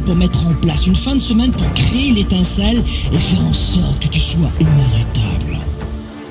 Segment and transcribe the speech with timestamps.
[0.00, 2.82] pour mettre en place, une fin de semaine pour créer l'étincelle
[3.12, 5.58] et faire en sorte que tu sois inarrêtable.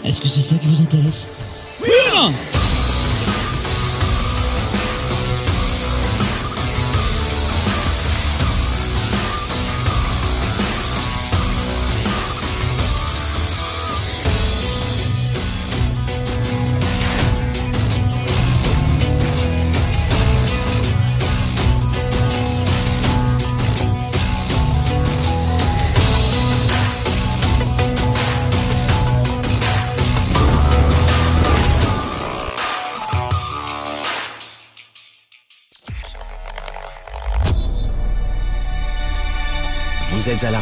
[0.04, 1.28] Est-ce que c'est ça qui vous intéresse?
[1.82, 1.90] Oui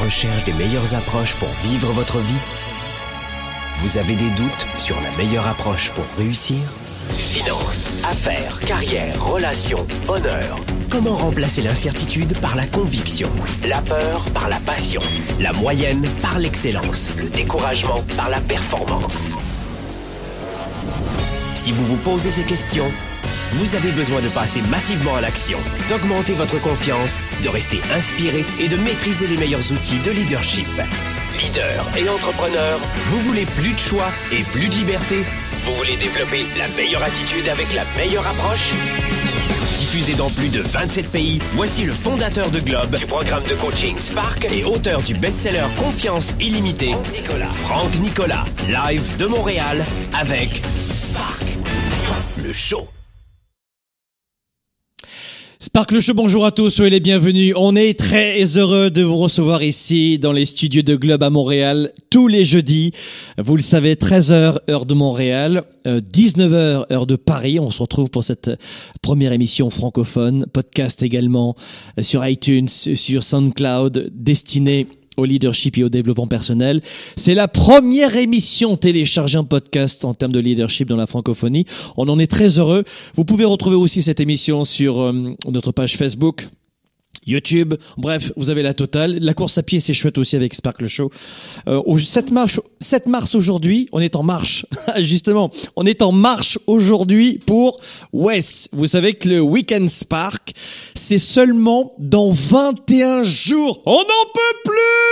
[0.09, 2.41] recherche des meilleures approches pour vivre votre vie?
[3.77, 6.57] Vous avez des doutes sur la meilleure approche pour réussir?
[7.15, 10.57] Finances, affaires, carrière, relations, honneur.
[10.89, 13.29] Comment remplacer l'incertitude par la conviction
[13.67, 14.99] La peur par la passion
[15.39, 19.37] La moyenne par l'excellence Le découragement par la performance?
[21.53, 22.91] Si vous vous posez ces questions,
[23.53, 28.67] vous avez besoin de passer massivement à l'action, d'augmenter votre confiance, de rester inspiré et
[28.67, 30.67] de maîtriser les meilleurs outils de leadership.
[31.41, 35.23] Leader et entrepreneur, vous voulez plus de choix et plus de liberté?
[35.65, 38.71] Vous voulez développer la meilleure attitude avec la meilleure approche?
[39.77, 43.97] Diffusé dans plus de 27 pays, voici le fondateur de Globe, du programme de coaching
[43.97, 47.49] Spark et auteur du best-seller Confiance illimitée, Franck Nicolas.
[47.51, 51.43] Franck Nicolas, live de Montréal avec Spark,
[52.37, 52.87] le show.
[55.61, 57.53] Sparkle Show, bonjour à tous, soyez les bienvenus.
[57.57, 61.91] On est très heureux de vous recevoir ici dans les studios de Globe à Montréal
[62.09, 62.93] tous les jeudis.
[63.37, 67.59] Vous le savez, 13h heure de Montréal, euh, 19h heure de Paris.
[67.59, 68.51] On se retrouve pour cette
[69.01, 71.57] première émission francophone, podcast également
[71.97, 74.87] euh, sur iTunes, sur SoundCloud, destinée
[75.19, 76.81] au leadership et au développement personnel.
[77.15, 81.65] C'est la première émission téléchargée en podcast en termes de leadership dans la francophonie.
[81.97, 82.83] On en est très heureux.
[83.15, 86.47] Vous pouvez retrouver aussi cette émission sur euh, notre page Facebook.
[87.27, 89.19] YouTube, bref, vous avez la totale.
[89.19, 91.11] La course à pied, c'est chouette aussi avec Sparkle Show.
[91.67, 94.65] Euh, au 7 mars, 7 mars aujourd'hui, on est en marche.
[94.97, 97.79] Justement, on est en marche aujourd'hui pour
[98.13, 98.69] Wes.
[98.73, 100.53] Vous savez que le Weekend Spark,
[100.95, 103.81] c'est seulement dans 21 jours.
[103.85, 105.08] On n'en peut plus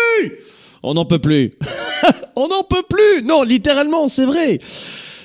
[0.83, 1.51] On n'en peut plus.
[2.35, 4.59] on n'en peut plus Non, littéralement, c'est vrai.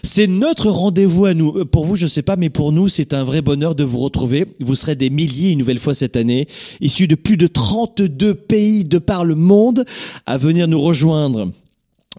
[0.04, 1.58] C'est notre rendez-vous à nous.
[1.58, 4.00] Euh, Pour vous, je sais pas, mais pour nous, c'est un vrai bonheur de vous
[4.00, 4.47] retrouver.
[4.60, 6.48] Vous serez des milliers une nouvelle fois cette année,
[6.81, 9.84] issus de plus de 32 pays de par le monde,
[10.26, 11.50] à venir nous rejoindre.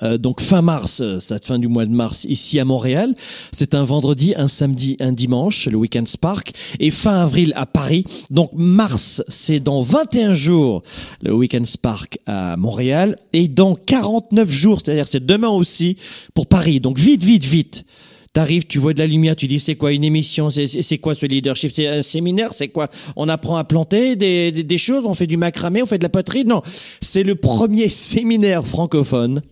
[0.01, 3.13] Euh, donc fin mars, euh, cette fin du mois de mars ici à Montréal,
[3.51, 8.03] c'est un vendredi, un samedi, un dimanche, le Weekend Spark, et fin avril à Paris.
[8.31, 10.81] Donc mars, c'est dans 21 jours
[11.21, 15.95] le Weekend Spark à Montréal, et dans 49 jours, c'est-à-dire c'est demain aussi
[16.33, 16.79] pour Paris.
[16.79, 17.85] Donc vite, vite, vite.
[18.33, 21.27] T'arrives, tu vois de la lumière, tu dis c'est quoi une émission, c'est quoi ce
[21.27, 22.87] leadership, c'est un séminaire, c'est quoi?
[23.15, 26.09] On apprend à planter des, des choses, on fait du macramé, on fait de la
[26.09, 26.43] poterie?
[26.43, 26.63] Non,
[26.99, 29.43] c'est le premier séminaire francophone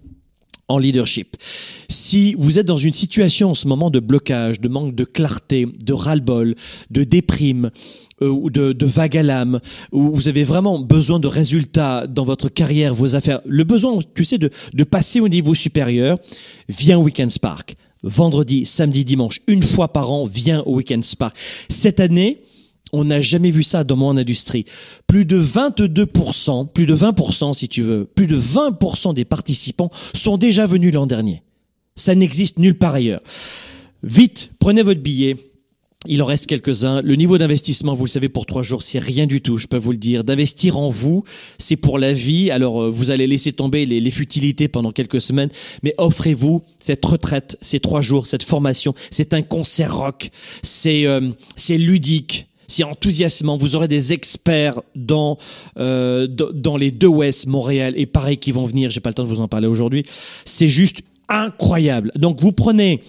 [0.71, 1.35] en leadership.
[1.89, 5.67] Si vous êtes dans une situation en ce moment de blocage, de manque de clarté,
[5.83, 6.55] de ras-le-bol,
[6.89, 7.71] de déprime,
[8.21, 9.59] euh, ou de, vague à l'âme,
[9.91, 14.23] où vous avez vraiment besoin de résultats dans votre carrière, vos affaires, le besoin, tu
[14.23, 16.17] sais, de, de passer au niveau supérieur,
[16.69, 17.75] viens au Weekend Spark.
[18.03, 21.35] Vendredi, samedi, dimanche, une fois par an, viens au Weekend Spark.
[21.69, 22.41] Cette année,
[22.93, 24.65] on n'a jamais vu ça dans mon industrie.
[25.07, 30.37] Plus de 22%, plus de 20% si tu veux, plus de 20% des participants sont
[30.37, 31.43] déjà venus l'an dernier.
[31.95, 33.21] Ça n'existe nulle part ailleurs.
[34.03, 35.35] Vite, prenez votre billet.
[36.07, 37.03] Il en reste quelques-uns.
[37.03, 39.77] Le niveau d'investissement, vous le savez, pour trois jours, c'est rien du tout, je peux
[39.77, 40.23] vous le dire.
[40.23, 41.23] D'investir en vous,
[41.59, 42.49] c'est pour la vie.
[42.49, 45.49] Alors, euh, vous allez laisser tomber les, les futilités pendant quelques semaines,
[45.83, 48.95] mais offrez-vous cette retraite, ces trois jours, cette formation.
[49.11, 50.31] C'est un concert rock.
[50.63, 52.47] C'est euh, c'est ludique.
[52.71, 53.57] C'est enthousiasmant.
[53.57, 55.37] Vous aurez des experts dans
[55.77, 58.89] euh, dans les deux Ouest, Montréal et Paris qui vont venir.
[58.89, 60.05] J'ai pas le temps de vous en parler aujourd'hui.
[60.45, 62.11] C'est juste incroyable.
[62.15, 63.01] Donc, vous prenez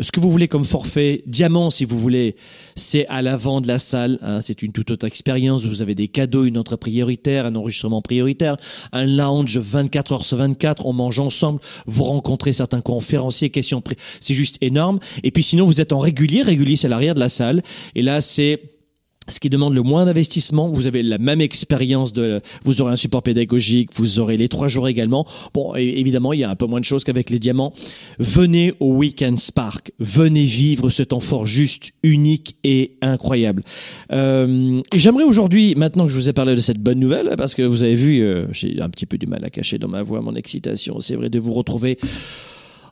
[0.00, 2.34] ce que vous voulez comme forfait, diamant si vous voulez,
[2.74, 4.18] c'est à l'avant de la salle.
[4.22, 5.64] hein, c'est une toute autre expérience.
[5.64, 8.56] Vous avez des cadeaux, une entrée prioritaire, un enregistrement prioritaire,
[8.92, 10.86] un lounge 24 heures sur 24.
[10.86, 11.60] On mange ensemble.
[11.86, 13.80] Vous rencontrez certains conférenciers, questions.
[14.18, 14.98] C'est juste énorme.
[15.22, 16.42] Et puis sinon, vous êtes en régulier.
[16.42, 17.62] Régulier, c'est l'arrière de la salle.
[17.94, 18.73] Et là, c'est
[19.28, 20.68] ce qui demande le moins d'investissement.
[20.68, 24.68] Vous avez la même expérience de, vous aurez un support pédagogique, vous aurez les trois
[24.68, 25.26] jours également.
[25.52, 27.72] Bon, évidemment, il y a un peu moins de choses qu'avec les diamants.
[28.18, 29.92] Venez au Weekend Spark.
[29.98, 33.62] Venez vivre ce temps fort juste, unique et incroyable.
[34.12, 37.54] Euh, et j'aimerais aujourd'hui, maintenant que je vous ai parlé de cette bonne nouvelle, parce
[37.54, 40.02] que vous avez vu, euh, j'ai un petit peu du mal à cacher dans ma
[40.02, 41.00] voix mon excitation.
[41.00, 41.98] C'est vrai de vous retrouver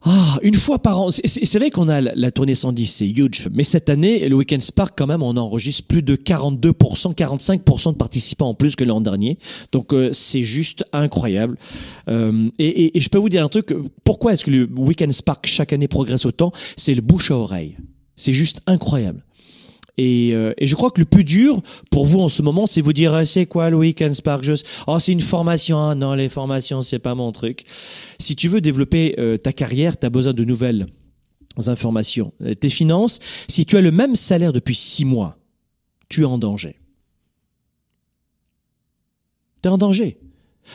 [0.05, 1.11] ah, une fois par an.
[1.11, 3.49] C'est vrai qu'on a la, tournée 110, c'est huge.
[3.53, 7.97] Mais cette année, le Weekend Spark, quand même, on enregistre plus de 42%, 45% de
[7.97, 9.39] participants en plus que l'an dernier.
[9.71, 11.57] Donc, euh, c'est juste incroyable.
[12.09, 13.75] Euh, et, et, je peux vous dire un truc.
[14.05, 16.53] Pourquoi est-ce que le Weekend Spark chaque année progresse autant?
[16.77, 17.77] C'est le bouche à oreille.
[18.17, 19.25] C'est juste incroyable.
[19.99, 21.61] Et, euh, et, je crois que le plus dur
[21.91, 24.99] pour vous en ce moment, c'est vous dire c'est quoi le Weekend Spark Just Oh,
[24.99, 25.79] c'est une formation.
[25.79, 27.65] Ah, non, les formations, c'est pas mon truc.
[28.19, 30.87] Si tu veux développer euh, ta carrière, tu as besoin de nouvelles
[31.67, 32.33] informations.
[32.43, 33.19] Euh, tes finances,
[33.49, 35.37] si tu as le même salaire depuis six mois,
[36.09, 36.77] tu es en danger.
[39.63, 40.19] Tu es en danger.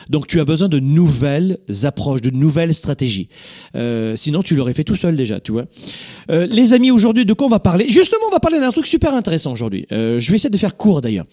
[0.08, 3.28] Donc tu as besoin de nouvelles approches, de nouvelles stratégies.
[3.74, 5.66] Euh, sinon tu l'aurais fait tout seul déjà, tu vois.
[6.30, 7.88] Euh, les amis, aujourd'hui de quoi on va parler?
[7.88, 9.86] Justement, on va parler d'un truc super intéressant aujourd'hui.
[9.92, 11.26] Euh, je vais essayer de faire court d'ailleurs.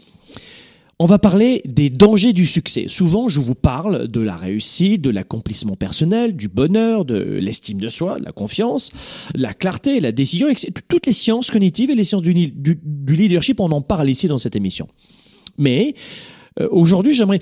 [0.98, 2.86] On va parler des dangers du succès.
[2.88, 7.90] Souvent, je vous parle de la réussite, de l'accomplissement personnel, du bonheur, de l'estime de
[7.90, 8.92] soi, de la confiance,
[9.36, 10.72] de la clarté, la décision, etc.
[10.88, 14.30] Toutes les sciences cognitives et les sciences du, du, du leadership, on en parle ici
[14.30, 14.88] dans cette émission.
[15.58, 15.96] Mais
[16.62, 17.40] euh, aujourd'hui, j'aimerais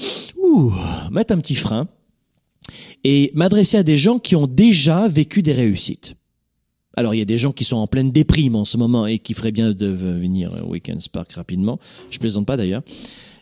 [1.11, 1.87] mettre un petit frein
[3.03, 6.15] et m'adresser à des gens qui ont déjà vécu des réussites.
[6.95, 9.17] Alors, il y a des gens qui sont en pleine déprime en ce moment et
[9.17, 11.79] qui feraient bien de venir au Weekend Spark rapidement.
[12.11, 12.83] Je plaisante pas d'ailleurs.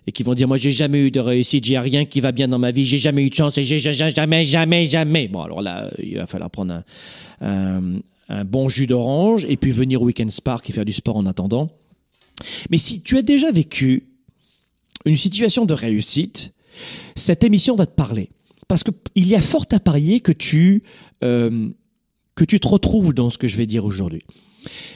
[0.07, 2.47] Et qui vont dire, moi, j'ai jamais eu de réussite, j'ai rien qui va bien
[2.47, 5.27] dans ma vie, j'ai jamais eu de chance, j'ai jamais, jamais, jamais.
[5.27, 6.81] Bon, alors là, il va falloir prendre
[7.41, 7.99] un,
[8.29, 11.27] un bon jus d'orange et puis venir au Weekend Spark et faire du sport en
[11.27, 11.69] attendant.
[12.71, 14.07] Mais si tu as déjà vécu
[15.05, 16.53] une situation de réussite,
[17.15, 18.29] cette émission va te parler.
[18.67, 20.83] Parce qu'il y a fort à parier que tu,
[21.23, 21.69] euh,
[22.35, 24.23] que tu te retrouves dans ce que je vais dire aujourd'hui.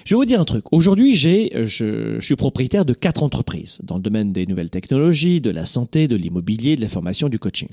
[0.06, 0.64] Je vais vous dire un truc.
[0.72, 5.50] Aujourd'hui, je, je, suis propriétaire de quatre entreprises dans le domaine des nouvelles technologies, de
[5.50, 7.70] la santé, de l'immobilier, de la formation, du coaching.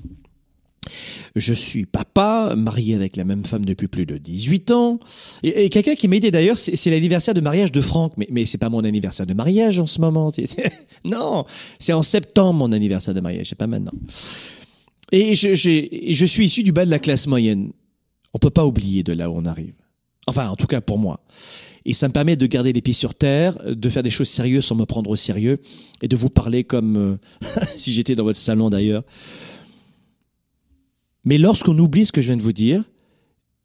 [1.37, 5.01] Je suis papa, marié avec la même femme depuis plus de 18 ans.
[5.43, 8.15] Et, quelqu'un qui m'a aidé d'ailleurs, c'est l'anniversaire de mariage de Franck.
[8.17, 10.31] Mais, c'est pas mon anniversaire de mariage en ce moment.
[11.05, 11.45] non,
[11.79, 13.93] c'est en septembre mon anniversaire de mariage, c'est pas maintenant.
[15.11, 17.73] Et je, je suis issu du bas de la classe moyenne.
[18.35, 19.75] On peut pas oublier de là où on arrive.
[20.27, 21.21] Enfin, en tout cas pour moi.
[21.85, 24.65] Et ça me permet de garder les pieds sur terre, de faire des choses sérieuses
[24.65, 25.59] sans me prendre au sérieux,
[26.01, 27.17] et de vous parler comme euh,
[27.77, 29.03] si j'étais dans votre salon d'ailleurs.
[31.25, 32.85] Mais lorsqu'on oublie ce que je viens de vous dire,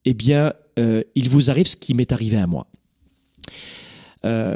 [0.06, 2.68] eh bien, euh, il vous arrive ce qui m'est arrivé à moi.
[4.26, 4.56] Euh,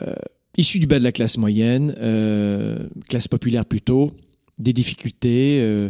[0.57, 4.11] issu du bas de la classe moyenne, euh, classe populaire plutôt,
[4.59, 5.89] des difficultés,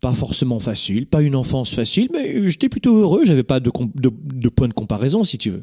[0.00, 4.10] pas forcément faciles, pas une enfance facile, mais j'étais plutôt heureux, j'avais pas de, de,
[4.12, 5.62] de point de comparaison si tu veux.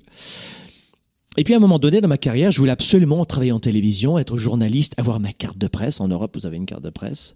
[1.38, 4.18] Et puis à un moment donné dans ma carrière, je voulais absolument travailler en télévision,
[4.18, 6.02] être journaliste, avoir ma carte de presse.
[6.02, 7.34] En Europe, vous avez une carte de presse.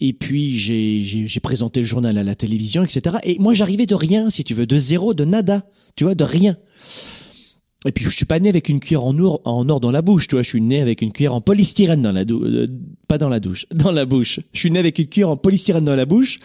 [0.00, 3.16] Et puis j'ai présenté le journal à la télévision, etc.
[3.24, 6.24] Et moi j'arrivais de rien, si tu veux, de zéro, de nada, tu vois, de
[6.24, 6.56] rien.
[7.86, 10.34] Et puis je suis pas né avec une cuillère en or, dans la bouche, tu
[10.34, 12.66] vois, je suis né avec une cuillère en polystyrène dans la douche, euh,
[13.06, 14.40] pas dans la douche, dans la bouche.
[14.52, 16.40] Je suis né avec une cuillère en polystyrène dans la bouche.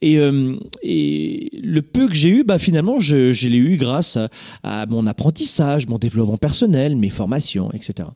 [0.00, 4.16] Et, euh, le peu que j'ai eu, bah finalement, je, l'ai eu grâce
[4.62, 8.08] à mon apprentissage, mon développement personnel, mes formations, etc.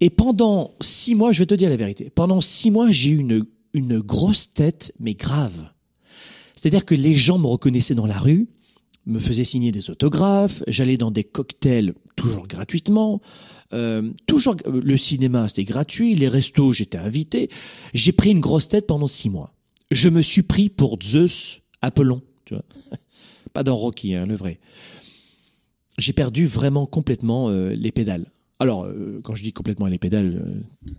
[0.00, 3.18] Et pendant six mois, je vais te dire la vérité, pendant six mois, j'ai eu
[3.18, 5.70] une, une grosse tête, mais grave.
[6.54, 8.48] C'est-à-dire que les gens me reconnaissaient dans la rue,
[9.06, 13.20] me faisaient signer des autographes, j'allais dans des cocktails toujours gratuitement,
[13.72, 17.48] euh, toujours le cinéma c'était gratuit, les restos j'étais invité.
[17.94, 19.54] J'ai pris une grosse tête pendant six mois.
[19.90, 22.64] Je me suis pris pour Zeus Apollon, tu vois,
[23.52, 24.60] pas dans Rocky, hein, le vrai.
[25.98, 28.30] J'ai perdu vraiment complètement euh, les pédales.
[28.60, 30.90] Alors, euh, quand je dis complètement les pédales, euh,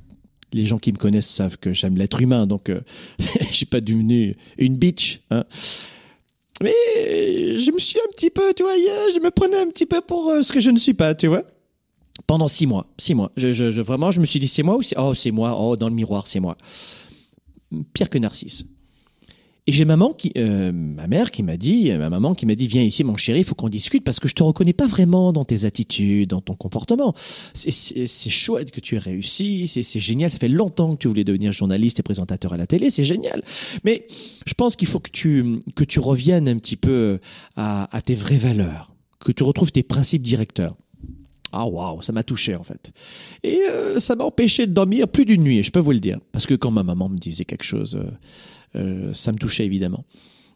[0.52, 2.82] les gens qui me connaissent savent que j'aime l'être humain, donc euh,
[3.52, 5.22] j'ai pas devenu une bitch.
[5.30, 5.46] Hein.
[6.62, 10.02] Mais je me suis un petit peu, tu vois, je me prenais un petit peu
[10.02, 11.44] pour ce que je ne suis pas, tu vois.
[12.28, 13.32] Pendant six mois, six mois.
[13.38, 14.98] Je, je, vraiment, je me suis dit, c'est moi ou c'est...
[14.98, 15.56] Oh, c'est moi.
[15.60, 16.56] Oh, dans le miroir, c'est moi.
[17.94, 18.66] Pire que Narcisse.
[19.72, 22.68] Et j'ai maman qui, euh, ma mère qui m'a dit, ma maman qui m'a dit,
[22.68, 25.32] viens ici, mon chéri, il faut qu'on discute parce que je te reconnais pas vraiment
[25.32, 27.14] dans tes attitudes, dans ton comportement.
[27.54, 30.30] C'est chouette que tu aies réussi, c'est génial.
[30.30, 33.44] Ça fait longtemps que tu voulais devenir journaliste et présentateur à la télé, c'est génial.
[33.86, 34.08] Mais
[34.46, 37.22] je pense qu'il faut que tu que tu reviennes un petit peu
[37.56, 38.92] à, tes vraies valeurs,
[39.24, 40.76] que tu retrouves tes principes directeurs.
[41.54, 42.92] Ah waouh, ça m'a touché en fait.
[43.44, 46.20] Et euh, ça m'a empêché de dormir plus d'une nuit, je peux vous le dire.
[46.34, 48.12] Parce que quand ma maman me disait quelque chose, euh,
[48.76, 50.06] euh, ça me touchait évidemment.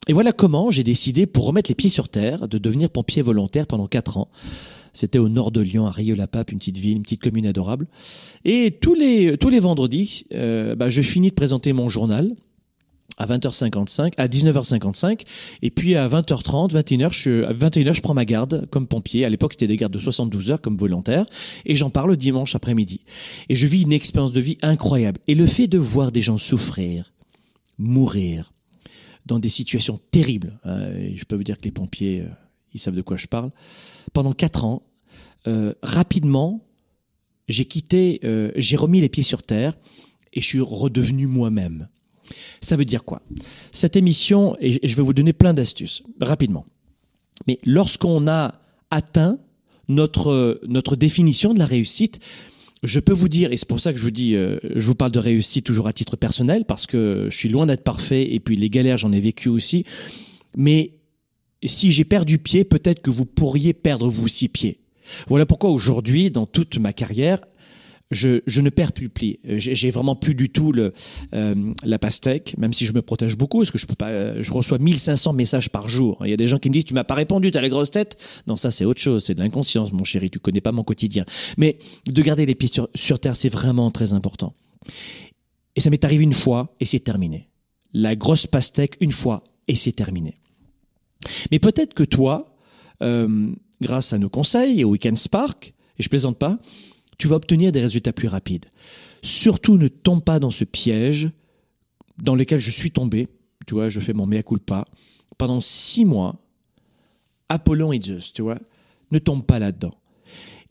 [0.07, 3.65] Et voilà comment j'ai décidé, pour remettre les pieds sur terre, de devenir pompier volontaire
[3.65, 4.29] pendant quatre ans.
[4.93, 7.87] C'était au nord de Lyon, à Rieux-la-Pape, une petite ville, une petite commune adorable.
[8.45, 12.33] Et tous les tous les vendredis, bah, je finis de présenter mon journal
[13.17, 15.21] à 20h55, à 19h55,
[15.61, 19.25] et puis à 20h30, 21h, je, à 21h, je prends ma garde comme pompier.
[19.25, 21.25] À l'époque, c'était des gardes de 72 heures comme volontaire,
[21.65, 23.01] et j'en parle dimanche après-midi.
[23.49, 25.19] Et je vis une expérience de vie incroyable.
[25.27, 27.13] Et le fait de voir des gens souffrir,
[27.77, 28.51] mourir,
[29.25, 32.29] dans des situations terribles, hein, je peux vous dire que les pompiers, euh,
[32.73, 33.51] ils savent de quoi je parle,
[34.13, 34.83] pendant quatre ans,
[35.47, 36.65] euh, rapidement,
[37.47, 39.73] j'ai quitté, euh, j'ai remis les pieds sur terre,
[40.33, 41.87] et je suis redevenu moi-même.
[42.61, 43.21] Ça veut dire quoi?
[43.71, 46.65] Cette émission, et je vais vous donner plein d'astuces, rapidement.
[47.47, 48.59] Mais lorsqu'on a
[48.91, 49.39] atteint
[49.87, 52.19] notre, notre définition de la réussite,
[52.85, 54.95] je peux vous dire, et c'est pour ça que je vous dis, euh, je vous
[54.95, 58.39] parle de réussite toujours à titre personnel, parce que je suis loin d'être parfait, et
[58.39, 59.85] puis les galères, j'en ai vécu aussi.
[60.55, 60.91] Mais
[61.63, 64.79] si j'ai perdu pied, peut-être que vous pourriez perdre vous aussi pied.
[65.27, 67.39] Voilà pourquoi aujourd'hui, dans toute ma carrière,
[68.11, 69.39] je, je ne perds plus pied.
[69.43, 70.93] J'ai vraiment plus du tout le,
[71.33, 74.37] euh, la pastèque, même si je me protège beaucoup, parce que je peux pas, euh,
[74.39, 76.19] je reçois 1500 messages par jour.
[76.23, 77.69] Il y a des gens qui me disent, tu m'as pas répondu, tu as la
[77.69, 78.17] grosse tête.
[78.47, 81.25] Non, ça c'est autre chose, c'est de l'inconscience, mon chéri, tu connais pas mon quotidien.
[81.57, 84.53] Mais de garder les pieds sur, sur terre, c'est vraiment très important.
[85.75, 87.49] Et ça m'est arrivé une fois, et c'est terminé.
[87.93, 90.39] La grosse pastèque, une fois, et c'est terminé.
[91.51, 92.55] Mais peut-être que toi,
[93.01, 96.59] euh, grâce à nos conseils et au Weekend Spark, et je plaisante pas,
[97.17, 98.65] tu vas obtenir des résultats plus rapides.
[99.21, 101.29] Surtout ne tombe pas dans ce piège
[102.17, 103.27] dans lequel je suis tombé.
[103.65, 104.85] Tu vois, je fais mon mea culpa.
[105.37, 106.35] Pendant six mois,
[107.49, 108.57] Apollon et Zeus, tu vois,
[109.11, 109.95] ne tombe pas là-dedans.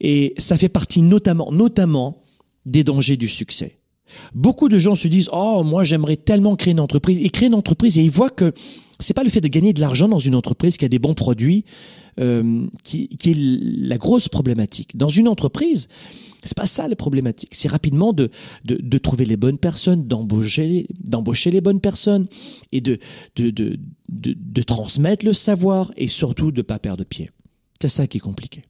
[0.00, 2.20] Et ça fait partie notamment, notamment
[2.66, 3.78] des dangers du succès.
[4.34, 7.54] Beaucoup de gens se disent oh moi j'aimerais tellement créer une entreprise et créer une
[7.54, 8.52] entreprise et ils voient que
[9.00, 11.14] c'est pas le fait de gagner de l'argent dans une entreprise qui a des bons
[11.14, 11.64] produits
[12.20, 14.96] euh, qui, qui, est la grosse problématique.
[14.96, 15.88] Dans une entreprise,
[16.44, 17.54] c'est pas ça la problématique.
[17.54, 18.30] C'est rapidement de,
[18.64, 22.26] de, de, trouver les bonnes personnes, d'embaucher d'embaucher les bonnes personnes
[22.72, 22.98] et de
[23.36, 23.78] de, de,
[24.08, 27.30] de, transmettre le savoir et surtout de pas perdre pied.
[27.80, 28.62] C'est ça qui est compliqué.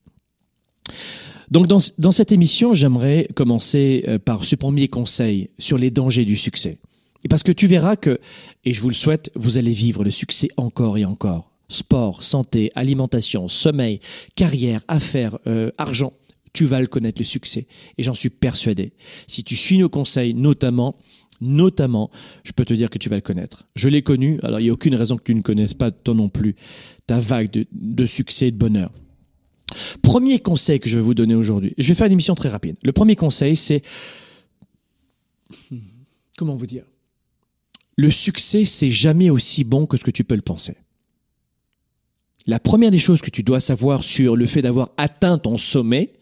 [1.51, 6.25] Donc dans, dans cette émission, j'aimerais commencer euh, par ce premier conseil sur les dangers
[6.25, 6.79] du succès.
[7.25, 8.21] Et parce que tu verras que,
[8.65, 11.54] et je vous le souhaite, vous allez vivre le succès encore et encore.
[11.69, 14.01] Sport, santé, alimentation, sommeil,
[14.37, 16.13] carrière, affaires, euh, argent,
[16.53, 17.67] tu vas le connaître le succès.
[17.99, 18.93] Et j'en suis persuadé.
[19.27, 20.97] Si tu suis nos conseils, notamment,
[21.41, 22.11] notamment,
[22.45, 23.67] je peux te dire que tu vas le connaître.
[23.75, 26.15] Je l'ai connu, alors il n'y a aucune raison que tu ne connaisses pas toi
[26.15, 26.55] non plus
[27.07, 28.93] ta vague de, de succès et de bonheur.
[30.03, 31.75] Premier conseil que je vais vous donner aujourd'hui.
[31.79, 32.77] Je vais faire une émission très rapide.
[32.85, 33.83] Le premier conseil, c'est...
[36.37, 36.85] Comment vous dire?
[37.97, 40.77] Le succès, c'est jamais aussi bon que ce que tu peux le penser.
[42.47, 46.13] La première des choses que tu dois savoir sur le fait d'avoir atteint ton sommet,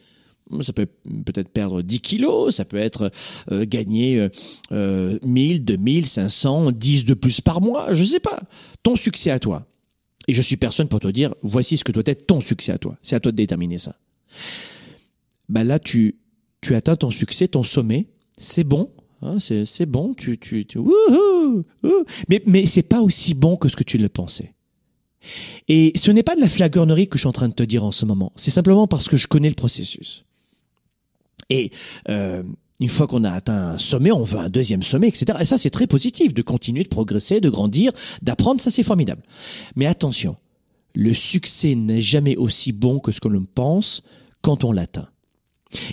[0.60, 0.86] ça peut
[1.24, 3.10] peut-être perdre 10 kilos, ça peut être
[3.50, 4.28] euh, gagner
[4.70, 8.40] euh, 1000, 2000, 500, 10 de plus par mois, je sais pas.
[8.82, 9.66] Ton succès à toi.
[10.28, 12.78] Et je suis personne pour te dire, voici ce que doit être ton succès à
[12.78, 12.96] toi.
[13.02, 13.96] C'est à toi de déterminer ça.
[15.48, 16.16] Ben là, tu,
[16.60, 18.06] tu atteins ton succès, ton sommet.
[18.38, 18.90] C'est bon.
[19.20, 20.14] Hein, c'est, c'est bon.
[20.14, 21.64] Tu, tu, tu wouhou.
[22.28, 24.54] Mais, mais c'est pas aussi bon que ce que tu le pensais.
[25.68, 27.84] Et ce n'est pas de la flagornerie que je suis en train de te dire
[27.84, 28.32] en ce moment.
[28.36, 30.24] C'est simplement parce que je connais le processus.
[31.50, 31.70] Et
[32.08, 32.42] euh,
[32.80, 35.38] une fois qu'on a atteint un sommet, on veut un deuxième sommet, etc.
[35.40, 38.60] Et ça, c'est très positif de continuer de progresser, de grandir, d'apprendre.
[38.60, 39.22] Ça, c'est formidable.
[39.76, 40.34] Mais attention,
[40.94, 44.02] le succès n'est jamais aussi bon que ce que l'on pense
[44.40, 45.08] quand on l'atteint.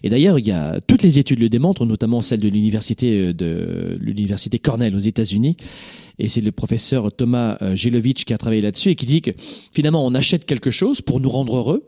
[0.03, 3.33] Et d'ailleurs, il y a toutes les études le démontrent, notamment celle de l'université euh,
[3.33, 5.57] de l'université Cornell aux États-Unis.
[6.17, 9.31] Et c'est le professeur Thomas Gelovitch qui a travaillé là-dessus et qui dit que
[9.71, 11.83] finalement, on achète quelque chose pour nous rendre heureux,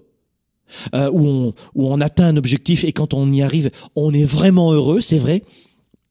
[0.94, 4.26] euh, où, on, où on atteint un objectif et quand on y arrive, on est
[4.26, 5.44] vraiment heureux, c'est vrai,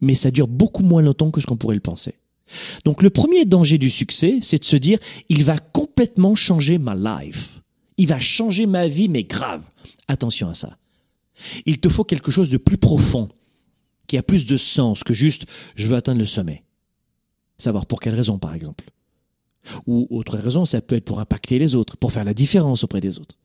[0.00, 2.14] mais ça dure beaucoup moins longtemps que ce qu'on pourrait le penser.
[2.84, 6.94] Donc le premier danger du succès, c'est de se dire, il va complètement changer ma
[6.94, 7.62] life.
[7.96, 9.62] Il va changer ma vie, mais grave.
[10.08, 10.76] Attention à ça.
[11.66, 13.28] Il te faut quelque chose de plus profond,
[14.06, 16.64] qui a plus de sens que juste je veux atteindre le sommet.
[17.58, 18.90] Savoir pour quelle raison, par exemple.
[19.86, 23.00] Ou autre raison, ça peut être pour impacter les autres, pour faire la différence auprès
[23.00, 23.36] des autres.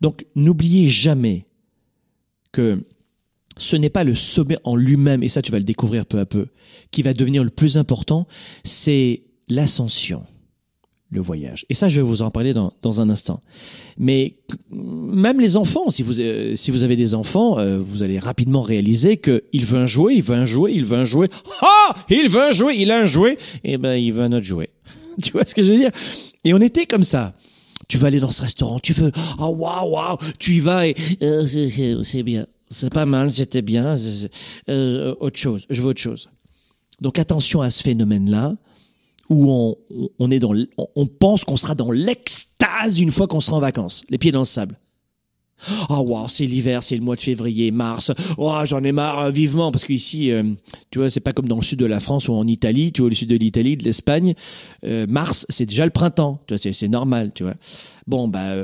[0.00, 1.46] Donc n'oubliez jamais
[2.52, 2.84] que
[3.56, 6.26] ce n'est pas le sommet en lui-même, et ça tu vas le découvrir peu à
[6.26, 6.48] peu,
[6.90, 8.26] qui va devenir le plus important,
[8.64, 10.24] c'est l'ascension,
[11.10, 11.64] le voyage.
[11.70, 13.42] Et ça, je vais vous en parler dans, dans un instant.
[13.96, 14.36] Mais
[14.70, 18.60] même les enfants, si vous, euh, si vous avez des enfants, euh, vous allez rapidement
[18.60, 21.28] réaliser que il veut un jouet, il veut un jouet, il veut un jouet.
[21.62, 23.38] Ah, il veut un jouet, il a un jouet.
[23.64, 24.70] Eh ben, il veut un autre jouet.
[25.22, 25.90] tu vois ce que je veux dire?
[26.44, 27.34] Et on était comme ça.
[27.88, 30.94] Tu vas aller dans ce restaurant, tu veux, oh waouh waouh, tu y vas et
[31.22, 33.96] euh, c'est bien, c'est pas mal, c'était bien.
[34.68, 36.28] Euh, autre chose, je veux autre chose.
[37.00, 38.56] Donc attention à ce phénomène-là
[39.28, 39.76] où on,
[40.18, 40.54] on est dans,
[40.96, 44.40] on pense qu'on sera dans l'extase une fois qu'on sera en vacances, les pieds dans
[44.40, 44.78] le sable.
[45.90, 48.12] Oh wow, c'est l'hiver, c'est le mois de février, mars.
[48.36, 50.44] Oh, j'en ai marre euh, vivement parce qu'ici, euh,
[50.90, 53.00] tu vois, c'est pas comme dans le sud de la France ou en Italie, tu
[53.00, 54.34] vois, le sud de l'Italie, de l'Espagne,
[54.84, 56.40] euh, mars, c'est déjà le printemps.
[56.46, 57.54] Tu vois, c'est normal, tu vois.
[58.06, 58.54] Bon, bah,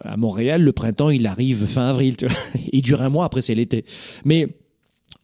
[0.00, 2.36] à Montréal, le printemps, il arrive fin avril, tu vois.
[2.72, 3.84] Il dure un mois, après c'est l'été.
[4.24, 4.48] Mais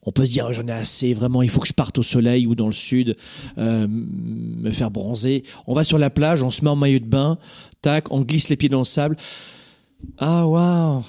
[0.03, 2.47] on peut se dire j'en ai assez, vraiment, il faut que je parte au soleil
[2.47, 3.15] ou dans le sud,
[3.57, 5.43] euh, me faire bronzer.
[5.67, 7.37] On va sur la plage, on se met en maillot de bain,
[7.81, 9.17] tac, on glisse les pieds dans le sable.
[10.17, 11.03] Ah waouh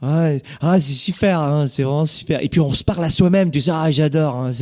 [0.00, 2.42] ah c'est super, hein, c'est vraiment super.
[2.42, 4.36] Et puis on se parle à soi-même, tu sais, ah j'adore.
[4.36, 4.52] Hein,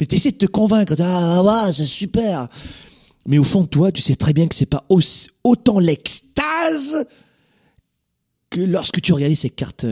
[0.00, 2.48] mais t'essaies de te convaincre, ah ouais, c'est super.
[3.26, 7.06] Mais au fond de toi, tu sais très bien que c'est pas aussi, autant l'extase
[8.48, 9.84] que lorsque tu regardais ces cartes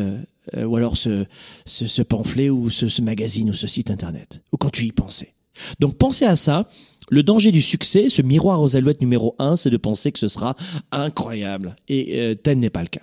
[0.57, 1.25] euh, ou alors ce,
[1.65, 4.93] ce, ce pamphlet ou ce, ce, magazine ou ce site internet, ou quand tu y
[4.93, 5.35] pensais.
[5.81, 6.69] Donc pensez à ça.
[7.11, 10.29] Le danger du succès, ce miroir aux alouettes numéro un, c'est de penser que ce
[10.29, 10.57] sera
[10.91, 11.77] incroyable.
[11.89, 13.03] Et euh, tel n'est pas le cas.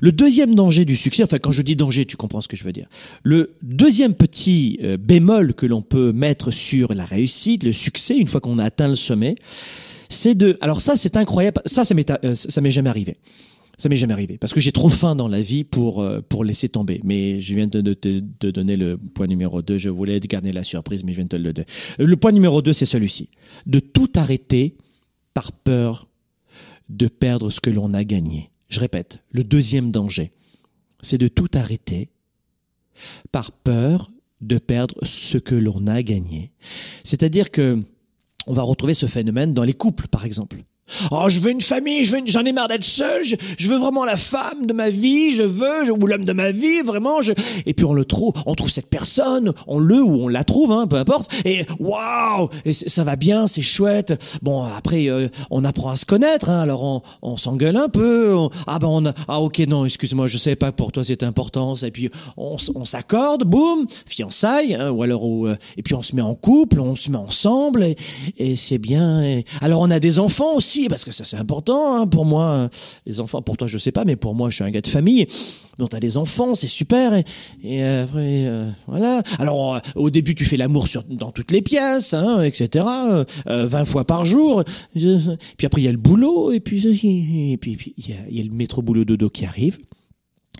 [0.00, 2.64] Le deuxième danger du succès, enfin quand je dis danger, tu comprends ce que je
[2.64, 2.88] veux dire.
[3.22, 8.26] Le deuxième petit euh, bémol que l'on peut mettre sur la réussite, le succès, une
[8.26, 9.36] fois qu'on a atteint le sommet,
[10.08, 10.58] c'est de...
[10.60, 11.62] Alors ça, c'est incroyable.
[11.66, 13.16] Ça, ça m'est, euh, ça m'est jamais arrivé.
[13.80, 16.44] Ça m'est jamais arrivé parce que j'ai trop faim dans la vie pour euh, pour
[16.44, 17.00] laisser tomber.
[17.02, 19.78] Mais je viens de te de, donner le point numéro 2.
[19.78, 21.66] Je voulais garder la surprise, mais je viens de te le donner.
[21.98, 23.30] Le point numéro 2, c'est celui-ci.
[23.64, 24.76] De tout arrêter
[25.32, 26.08] par peur
[26.90, 28.50] de perdre ce que l'on a gagné.
[28.68, 30.30] Je répète, le deuxième danger,
[31.00, 32.10] c'est de tout arrêter
[33.32, 34.10] par peur
[34.42, 36.52] de perdre ce que l'on a gagné.
[37.02, 37.82] C'est-à-dire que
[38.46, 40.58] on va retrouver ce phénomène dans les couples, par exemple.
[41.10, 43.78] Oh, je veux une famille, je veux j'en ai marre d'être seul, je, je, veux
[43.78, 47.32] vraiment la femme de ma vie, je veux, ou l'homme de ma vie, vraiment, je,
[47.66, 50.72] et puis on le trouve, on trouve cette personne, on le ou on la trouve,
[50.72, 54.14] hein, peu importe, et waouh, et ça va bien, c'est chouette.
[54.42, 58.36] Bon, après, euh, on apprend à se connaître, hein, alors on, on s'engueule un peu,
[58.66, 61.26] ah ben on, a, ah ok, non, excuse-moi, je savais pas que pour toi c'était
[61.26, 66.02] important, et puis on, on s'accorde, boum, fiançailles, hein, ou alors, euh, et puis on
[66.02, 67.96] se met en couple, on se met ensemble, et,
[68.38, 69.40] et c'est bien.
[69.60, 72.68] Alors on a des enfants aussi, parce que ça c'est important hein, pour moi.
[73.06, 74.88] Les enfants, pour toi je sais pas, mais pour moi je suis un gars de
[74.88, 75.26] famille.
[75.78, 77.14] Donc t'as des enfants, c'est super.
[77.62, 79.22] Et, après, euh, voilà.
[79.38, 82.86] Alors euh, au début tu fais l'amour dans toutes les pièces, hein, etc.
[83.46, 84.64] Euh, 20 fois par jour.
[84.94, 88.40] puis après il y a le boulot et puis et puis il y a, y
[88.40, 89.78] a le métro boulot dodo qui arrive.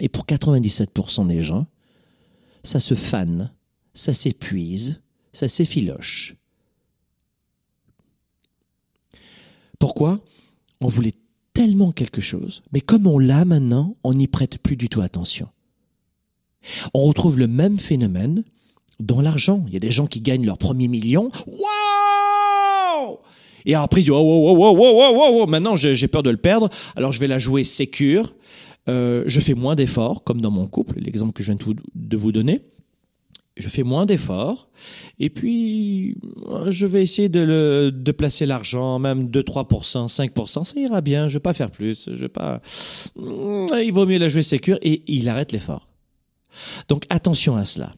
[0.00, 1.66] Et pour 97% des gens,
[2.62, 3.52] ça se fane,
[3.92, 5.02] ça s'épuise,
[5.32, 6.36] ça s'effiloche.
[9.80, 10.20] Pourquoi
[10.80, 11.14] On voulait
[11.52, 15.48] tellement quelque chose, mais comme on l'a maintenant, on n'y prête plus du tout attention.
[16.94, 18.44] On retrouve le même phénomène
[19.00, 19.64] dans l'argent.
[19.66, 21.30] Il y a des gens qui gagnent leur premier million.
[21.46, 23.18] Waouh
[23.64, 26.68] Et après, ils disent, oh, oh, oh, oh, oh, maintenant j'ai peur de le perdre,
[26.94, 28.34] alors je vais la jouer sécure.
[28.88, 32.32] Euh, je fais moins d'efforts, comme dans mon couple, l'exemple que je viens de vous
[32.32, 32.60] donner
[33.60, 34.68] je fais moins d'efforts
[35.18, 36.16] et puis
[36.68, 41.54] je vais essayer de, placer l'argent, même 2-3%, 5%, ça ira bien, je vais pas
[41.54, 42.60] faire plus, je vais pas...
[43.16, 45.88] Il vaut mieux la jouer sécure et il arrête l'effort.
[46.88, 47.92] Donc attention à cela.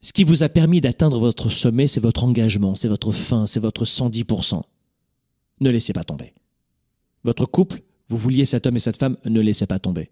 [0.00, 3.60] Ce qui vous a permis d'atteindre votre sommet, c'est votre engagement, c'est votre fin, c'est
[3.60, 4.60] votre 110%.
[5.60, 6.34] Ne laissez pas tomber.
[7.24, 10.10] Votre couple, vous vouliez cet homme et cette femme, ne laissez pas tomber.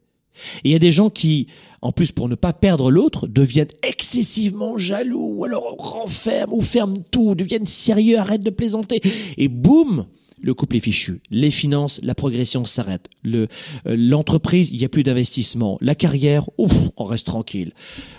[0.64, 1.46] Et il y a des gens qui,
[1.80, 7.02] en plus pour ne pas perdre l'autre, deviennent excessivement jaloux, ou alors renferment, ou ferment
[7.10, 9.00] tout, deviennent sérieux, arrêtent de plaisanter.
[9.36, 10.06] Et boum,
[10.40, 11.20] le couple est fichu.
[11.30, 13.08] Les finances, la progression s'arrête.
[13.26, 13.46] Euh,
[13.86, 15.78] l'entreprise, il n'y a plus d'investissement.
[15.80, 17.72] La carrière, ouf, on reste tranquille.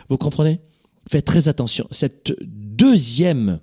[0.09, 0.59] Vous comprenez?
[1.09, 1.85] Faites très attention.
[1.91, 3.59] Cette deuxième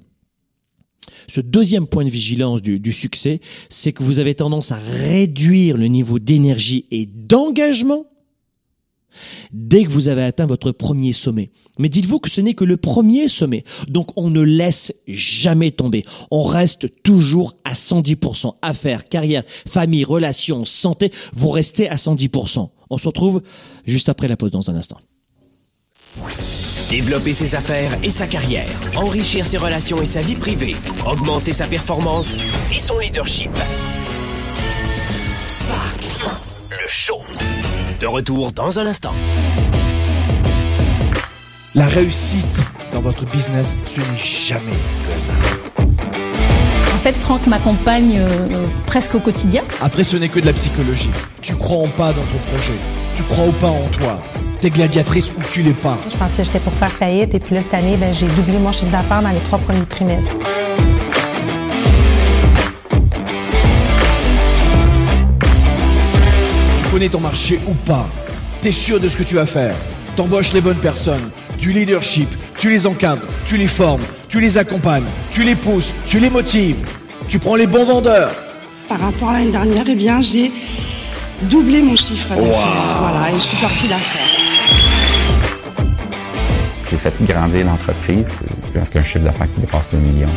[1.29, 5.77] ce deuxième point de vigilance du, du succès, c'est que vous avez tendance à réduire
[5.77, 8.07] le niveau d'énergie et d'engagement
[9.53, 11.51] dès que vous avez atteint votre premier sommet.
[11.79, 13.65] Mais dites-vous que ce n'est que le premier sommet.
[13.89, 16.05] Donc on ne laisse jamais tomber.
[16.31, 18.55] On reste toujours à 110%.
[18.63, 22.69] Affaires, carrière, famille, relations, santé, vous restez à 110%.
[22.91, 23.43] On se retrouve
[23.87, 24.99] juste après la pause dans un instant.
[26.91, 30.75] Développer ses affaires et sa carrière, enrichir ses relations et sa vie privée,
[31.07, 32.35] augmenter sa performance
[32.75, 33.53] et son leadership.
[35.47, 36.10] Spark,
[36.91, 37.23] show.
[38.01, 39.15] De retour dans un instant.
[41.77, 42.61] La réussite
[42.93, 44.77] dans votre business, ce n'est jamais
[45.07, 45.37] le hasard.
[46.93, 49.63] En fait, Franck m'accompagne euh, presque au quotidien.
[49.81, 51.11] Après, ce n'est que de la psychologie.
[51.41, 52.75] Tu crois en pas dans ton projet.
[53.15, 54.21] Tu crois ou pas en toi.
[54.59, 55.97] T'es gladiatrice ou tu l'es pas.
[56.11, 58.59] Je pensais que j'étais pour faire faillite et puis là, cette année, ben, j'ai doublé
[58.59, 60.35] mon chiffre d'affaires dans les trois premiers trimestres.
[67.01, 68.07] Connais ton marché ou pas.
[68.61, 69.75] T'es sûr de ce que tu vas faire.
[70.17, 71.31] T'embauches les bonnes personnes.
[71.59, 72.29] Du leadership.
[72.59, 73.23] Tu les encadres.
[73.47, 74.03] Tu les formes.
[74.29, 75.07] Tu les accompagnes.
[75.31, 75.95] Tu les pousses.
[76.07, 76.77] Tu les motives.
[77.27, 78.35] Tu prends les bons vendeurs.
[78.87, 80.53] Par rapport à l'année dernière, eh bien, j'ai
[81.45, 82.99] doublé mon chiffre d'affaires.
[82.99, 84.37] Voilà, et je suis partie d'affaires.
[86.91, 88.31] J'ai fait grandir l'entreprise
[88.75, 90.29] avec un chiffre d'affaires qui dépasse le million.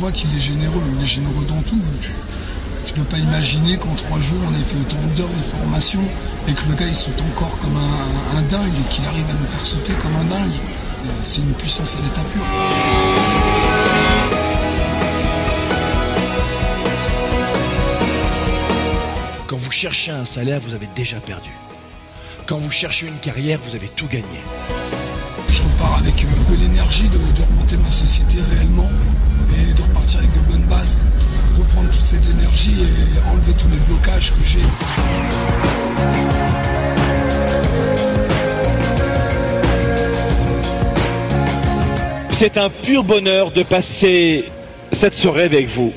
[0.00, 1.78] Se voit qu'il est généreux, il est généreux dans tout.
[2.00, 2.08] Tu,
[2.86, 6.00] tu peux pas imaginer qu'en trois jours on ait fait autant d'heures de formation
[6.48, 9.34] et que le gars il saute encore comme un, un dingue et qu'il arrive à
[9.34, 10.58] nous faire sauter comme un dingue.
[11.20, 12.40] C'est une puissance à l'état pur.
[19.48, 21.50] Quand vous cherchez un salaire, vous avez déjà perdu.
[22.46, 24.40] Quand vous cherchez une carrière, vous avez tout gagné.
[25.48, 28.88] Je repars avec euh, l'énergie de, de remonter ma société réellement?
[30.16, 31.02] Avec de bonnes bases,
[31.58, 34.58] reprendre toute cette énergie et enlever tous les blocages que j'ai.
[42.32, 44.50] C'est un pur bonheur de passer
[44.92, 45.92] cette soirée avec vous.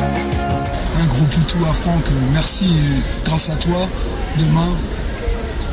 [0.00, 3.86] Un gros poutou à Franck, merci et grâce à toi,
[4.38, 4.70] demain,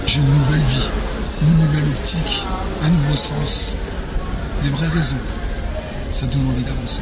[0.05, 0.89] j'ai une nouvelle vie,
[1.41, 2.45] une nouvelle optique,
[2.83, 3.71] un nouveau sens,
[4.61, 5.15] des vraies raisons.
[6.11, 7.01] Ça donne envie d'avancer.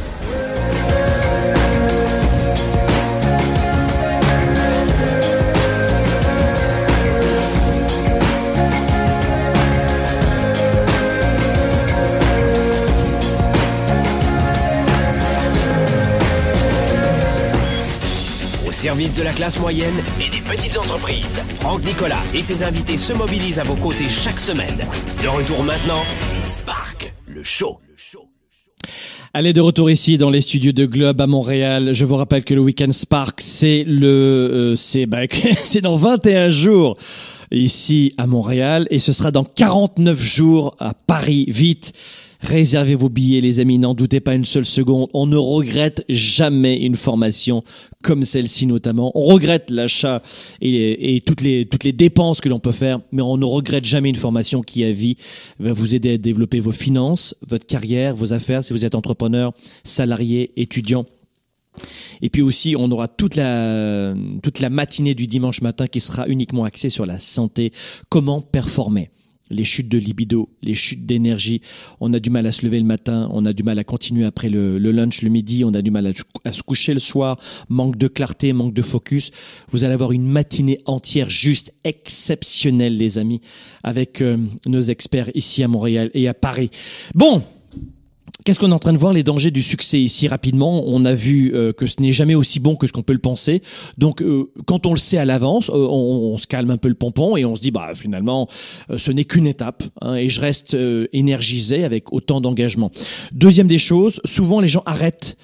[18.68, 22.98] Au service de la classe moyenne et des petites entreprises, Franck Nicolas et ses invités
[22.98, 24.88] se mobilisent à vos côtés chaque semaine.
[25.22, 26.04] De retour maintenant,
[26.44, 27.80] Spark, le show.
[29.34, 31.94] Allez de retour ici dans les studios de Globe à Montréal.
[31.94, 35.20] Je vous rappelle que le Weekend Spark, c'est le, euh, c'est bah,
[35.64, 36.98] c'est dans 21 jours
[37.50, 41.46] ici à Montréal et ce sera dans 49 jours à Paris.
[41.48, 41.94] Vite.
[42.42, 43.78] Réservez vos billets, les amis.
[43.78, 45.10] N'en doutez pas une seule seconde.
[45.14, 47.62] On ne regrette jamais une formation
[48.02, 49.12] comme celle-ci, notamment.
[49.16, 50.24] On regrette l'achat
[50.60, 54.10] et, toutes les toutes les dépenses que l'on peut faire, mais on ne regrette jamais
[54.10, 55.18] une formation qui, à vie,
[55.60, 59.54] va vous aider à développer vos finances, votre carrière, vos affaires, si vous êtes entrepreneur,
[59.84, 61.06] salarié, étudiant.
[62.22, 66.28] Et puis aussi, on aura toute la, toute la matinée du dimanche matin qui sera
[66.28, 67.72] uniquement axée sur la santé,
[68.10, 69.10] comment performer?
[69.52, 71.62] Les chutes de libido, les chutes d'énergie.
[72.00, 74.26] On a du mal à se lever le matin, on a du mal à continuer
[74.26, 76.12] après le, lunch le midi, on a du mal à,
[76.46, 77.38] à se coucher le soir,
[77.70, 79.32] manque de clarté, manque de focus.
[79.70, 83.42] Vous allez avoir une matinée entière juste exceptionnelle, les amis,
[83.84, 86.70] avec euh, nos experts ici à Montréal et à Paris.
[87.14, 87.44] Bon,
[88.44, 90.84] Qu'est-ce qu'on est en train de voir les dangers du succès ici rapidement?
[90.88, 93.20] On a vu euh, que ce n'est jamais aussi bon que ce qu'on peut le
[93.20, 93.62] penser.
[93.98, 96.90] Donc euh, quand on le sait à l'avance, euh, on, on se calme un peu
[96.90, 98.48] le pompon et on se dit bah finalement
[98.90, 102.92] euh, ce n'est qu'une étape hein, et je reste euh, énergisé avec autant d'engagement.
[103.32, 105.38] Deuxième des choses, souvent les gens arrêtent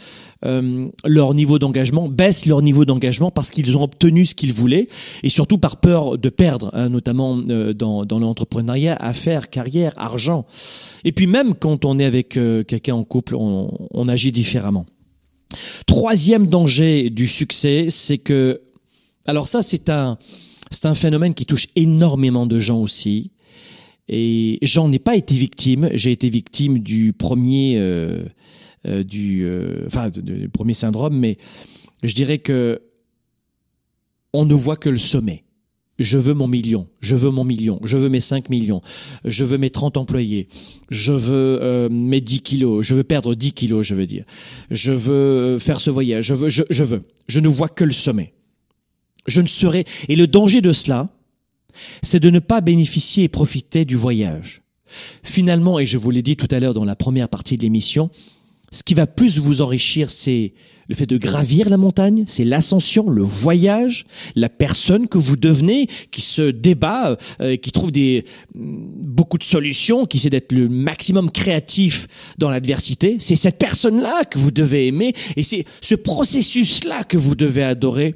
[0.46, 4.88] euh, leur niveau d'engagement, baissent leur niveau d'engagement parce qu'ils ont obtenu ce qu'ils voulaient
[5.24, 10.46] et surtout par peur de perdre, hein, notamment euh, dans, dans l'entrepreneuriat, affaires, carrière, argent.
[11.04, 14.86] Et puis même quand on est avec euh, quelqu'un en couple, on, agit différemment.
[15.86, 18.62] Troisième danger du succès, c'est que,
[19.26, 20.18] alors ça c'est un,
[20.84, 23.32] un phénomène qui touche énormément de gens aussi.
[24.08, 25.90] Et j'en ai pas été victime.
[25.94, 27.78] J'ai été victime du premier,
[28.86, 31.38] du, euh, enfin, du premier syndrome, mais
[32.04, 32.82] je dirais que
[34.34, 35.44] on ne voit que le sommet.
[36.00, 38.82] Je veux mon million, je veux mon million, je veux mes 5 millions,
[39.26, 40.48] je veux mes 30 employés,
[40.92, 44.24] je veux euh, mes 10 kilos, je veux perdre 10 kilos, je veux dire.
[44.70, 47.04] Je veux faire ce voyage, je veux, je, je veux.
[47.28, 48.34] Je ne vois que le sommet.
[49.26, 51.10] Je ne serai, et le danger de cela,
[52.04, 54.62] c'est de ne pas bénéficier et profiter du voyage.
[55.24, 58.10] Finalement, et je vous l'ai dit tout à l'heure dans la première partie de l'émission,
[58.72, 60.54] ce qui va plus vous enrichir, c'est
[60.90, 65.88] le fait de gravir la montagne, c'est l'ascension, le voyage, la personne que vous devenez,
[66.12, 68.26] qui se débat, euh, qui trouve des
[68.56, 73.18] mm, beaucoup de solutions, qui essaie d'être le maximum créatif dans l'adversité.
[73.20, 78.16] C'est cette personne-là que vous devez aimer, et c'est ce processus-là que vous devez adorer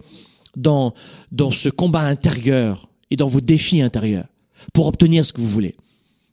[0.57, 0.93] dans
[1.31, 4.25] dans ce combat intérieur et dans vos défis intérieurs
[4.73, 5.75] pour obtenir ce que vous voulez.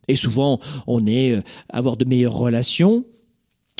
[0.07, 3.05] Et souvent, on est euh, avoir de meilleures relations,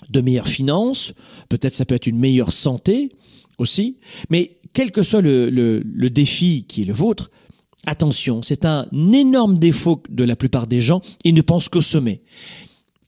[0.10, 1.14] de meilleures finances,
[1.50, 3.10] peut-être ça peut être une meilleure santé
[3.58, 3.98] aussi,
[4.30, 7.32] mais quel que soit le, le, défi qui est le vôtre,
[7.86, 12.22] attention, c'est un énorme défaut de la plupart des gens, ils ne pensent qu'au sommet.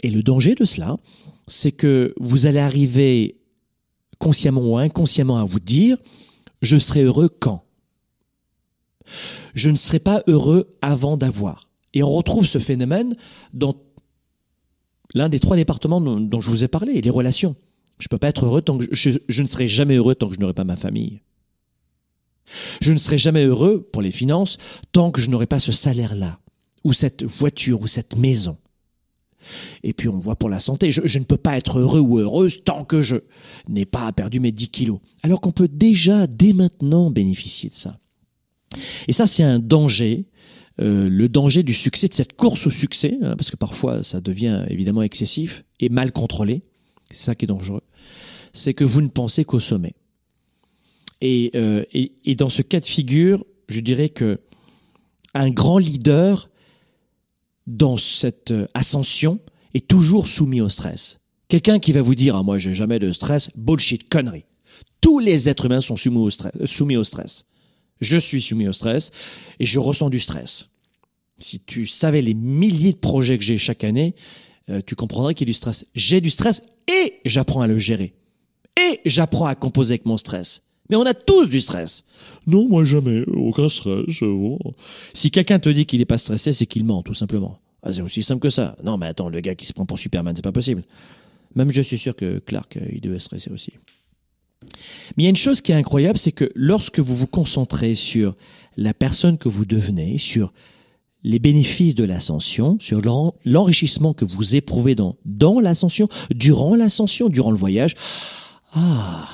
[0.03, 0.97] Et le danger de cela,
[1.47, 3.37] c'est que vous allez arriver
[4.19, 5.97] consciemment ou inconsciemment à vous dire,
[6.61, 7.63] je serai heureux quand?
[9.53, 11.67] Je ne serai pas heureux avant d'avoir.
[11.93, 13.15] Et on retrouve ce phénomène
[13.53, 13.75] dans
[15.13, 17.55] l'un des trois départements dont, je vous ai parlé, les relations.
[17.99, 20.35] Je peux pas être heureux tant que je, je ne serai jamais heureux tant que
[20.35, 21.21] je n'aurai pas ma famille.
[22.81, 24.57] Je ne serai jamais heureux pour les finances
[24.91, 26.39] tant que je n'aurai pas ce salaire-là,
[26.83, 28.57] ou cette voiture, ou cette maison.
[29.83, 32.19] Et puis on voit pour la santé, je, je, ne peux pas être heureux ou
[32.19, 33.17] heureuse tant que je
[33.67, 34.99] n'ai pas perdu mes 10 kilos.
[35.23, 37.97] Alors qu'on peut déjà, dès maintenant, bénéficier de ça.
[39.07, 40.25] Et ça, c'est un danger
[40.81, 44.19] euh, le danger du succès, de cette course au succès, hein, parce que parfois ça
[44.19, 46.63] devient évidemment excessif et mal contrôlé,
[47.11, 47.83] c'est ça qui est dangereux,
[48.51, 49.93] c'est que vous ne pensez qu'au sommet.
[51.21, 51.83] Et, euh,
[52.35, 54.39] dans ce cas de figure, je dirais que
[55.35, 56.49] un grand leader
[57.67, 59.39] dans cette ascension
[59.75, 61.19] est toujours soumis au stress.
[61.47, 64.45] Quelqu'un qui va vous dire ah moi j'ai jamais de stress, bullshit, connerie.
[64.99, 66.53] Tous les êtres humains sont soumis au stress.
[66.65, 67.45] Soumis au stress.
[67.99, 69.11] Je suis soumis au stress
[69.59, 70.70] et je ressens du stress.
[71.41, 74.15] Si tu savais les milliers de projets que j'ai chaque année,
[74.69, 75.85] euh, tu comprendrais qu'il y a du stress.
[75.95, 78.13] J'ai du stress et j'apprends à le gérer.
[78.79, 80.63] Et j'apprends à composer avec mon stress.
[80.89, 82.03] Mais on a tous du stress.
[82.47, 84.05] Non, moi jamais, aucun stress.
[85.13, 87.59] Si quelqu'un te dit qu'il n'est pas stressé, c'est qu'il ment, tout simplement.
[87.83, 88.75] Ah, c'est aussi simple que ça.
[88.83, 90.83] Non, mais attends, le gars qui se prend pour Superman, c'est pas possible.
[91.55, 93.73] Même je suis sûr que Clark, euh, il devait stresser aussi.
[95.15, 97.95] Mais il y a une chose qui est incroyable, c'est que lorsque vous vous concentrez
[97.95, 98.35] sur
[98.77, 100.53] la personne que vous devenez, sur
[101.23, 103.01] les bénéfices de l'ascension, sur
[103.45, 107.95] l'enrichissement que vous éprouvez dans, dans l'ascension, durant l'ascension, durant le voyage,
[108.73, 109.27] ah,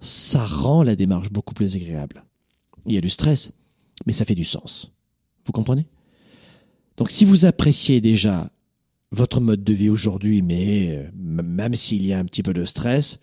[0.00, 2.24] ça rend la démarche beaucoup plus agréable.
[2.86, 3.52] Il y a du stress,
[4.06, 4.92] mais ça fait du sens.
[5.46, 5.86] Vous comprenez?
[6.96, 8.50] Donc si vous appréciez déjà
[9.12, 12.64] votre mode de vie aujourd'hui, mais euh, même s'il y a un petit peu de
[12.64, 13.18] stress,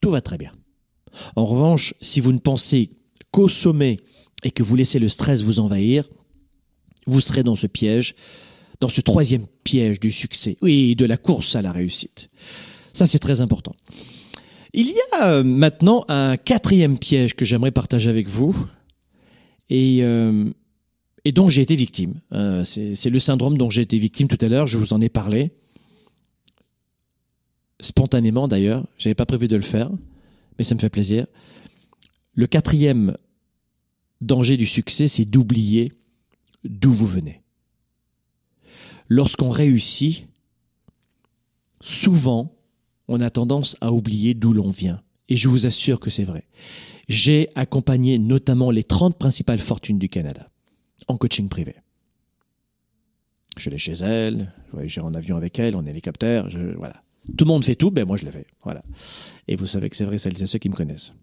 [0.00, 0.52] tout va très bien.
[1.36, 2.90] En revanche, si vous ne pensez
[3.30, 3.98] qu'au sommet
[4.44, 6.08] et que vous laissez le stress vous envahir,
[7.08, 8.14] vous serez dans ce piège,
[8.80, 12.30] dans ce troisième piège du succès, oui, de la course à la réussite.
[12.92, 13.74] Ça, c'est très important.
[14.74, 18.54] Il y a euh, maintenant un quatrième piège que j'aimerais partager avec vous
[19.70, 20.50] et, euh,
[21.24, 22.20] et dont j'ai été victime.
[22.32, 25.08] Euh, c'est le syndrome dont j'ai été victime tout à l'heure, je vous en ai
[25.08, 25.50] parlé.
[27.80, 29.90] Spontanément d'ailleurs, j'avais pas prévu de le faire,
[30.58, 31.26] mais ça me fait plaisir.
[32.34, 33.16] Le quatrième
[34.20, 35.92] danger du succès, c'est d'oublier
[36.64, 37.42] d'où vous venez.
[39.08, 40.28] Lorsqu'on réussit,
[41.80, 42.54] souvent,
[43.08, 45.02] on a tendance à oublier d'où l'on vient.
[45.28, 46.46] Et je vous assure que c'est vrai.
[47.08, 50.50] J'ai accompagné notamment les 30 principales fortunes du Canada
[51.06, 51.76] en coaching privé.
[53.56, 57.02] Je allé chez elles, je voyageais en avion avec elles, en hélicoptère, je, voilà.
[57.36, 58.46] Tout le monde fait tout, ben moi je le fais.
[58.62, 58.82] Voilà.
[59.48, 61.14] Et vous savez que c'est vrai, celles et ceux qui me connaissent.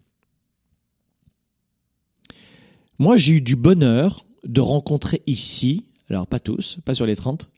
[2.98, 7.50] Moi, j'ai eu du bonheur de rencontrer ici, alors pas tous, pas sur les 30,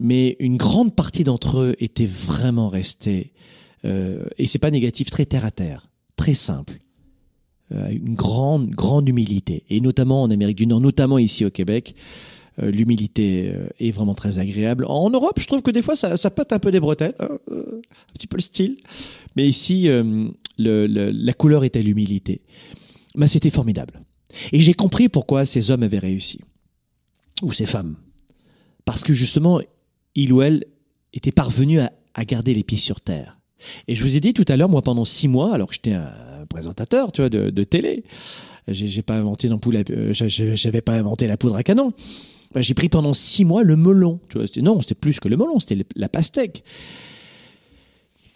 [0.00, 3.32] mais une grande partie d'entre eux étaient vraiment restés,
[3.84, 6.80] euh, et c'est pas négatif, très terre à terre, très simple,
[7.72, 11.94] euh, une grande, grande humilité, et notamment en Amérique du Nord, notamment ici au Québec,
[12.62, 14.84] euh, l'humilité est vraiment très agréable.
[14.88, 17.38] En Europe, je trouve que des fois, ça, ça pète un peu des bretelles, hein,
[17.50, 18.76] un petit peu le style,
[19.36, 19.88] mais ici,
[20.58, 22.42] la couleur était l'humilité.
[23.16, 24.00] Mais c'était formidable.
[24.52, 26.40] Et j'ai compris pourquoi ces hommes avaient réussi.
[27.42, 27.96] Ou ces femmes.
[28.84, 29.60] Parce que justement,
[30.14, 30.64] il ou elle
[31.12, 31.90] était parvenu à,
[32.24, 33.38] garder les pieds sur terre.
[33.88, 35.94] Et je vous ai dit tout à l'heure, moi, pendant six mois, alors que j'étais
[35.94, 38.04] un présentateur, tu vois, de, télé,
[38.68, 41.92] j'ai pas inventé euh, j'avais pas inventé la poudre à canon.
[42.52, 44.20] Ben, j'ai pris pendant six mois le melon.
[44.28, 46.64] Tu vois, non, c'était plus que le melon, c'était la pastèque.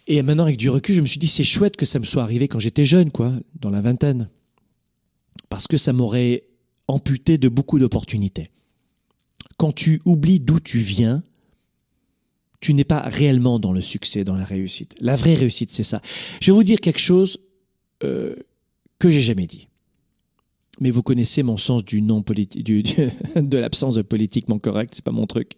[0.07, 2.23] Et maintenant, avec du recul, je me suis dit, c'est chouette que ça me soit
[2.23, 4.29] arrivé quand j'étais jeune, quoi, dans la vingtaine
[5.55, 6.49] parce que ça m'aurait
[6.89, 8.49] amputé de beaucoup d'opportunités.
[9.57, 11.23] Quand tu oublies d'où tu viens,
[12.59, 14.97] tu n'es pas réellement dans le succès, dans la réussite.
[15.01, 16.03] La vraie réussite, c'est ça.
[16.41, 17.39] Je vais vous dire quelque chose
[18.03, 18.35] euh,
[18.99, 19.69] que j'ai jamais dit.
[20.81, 25.27] Mais vous connaissez mon sens du non de l'absence de politiquement correct, c'est pas mon
[25.27, 25.53] truc.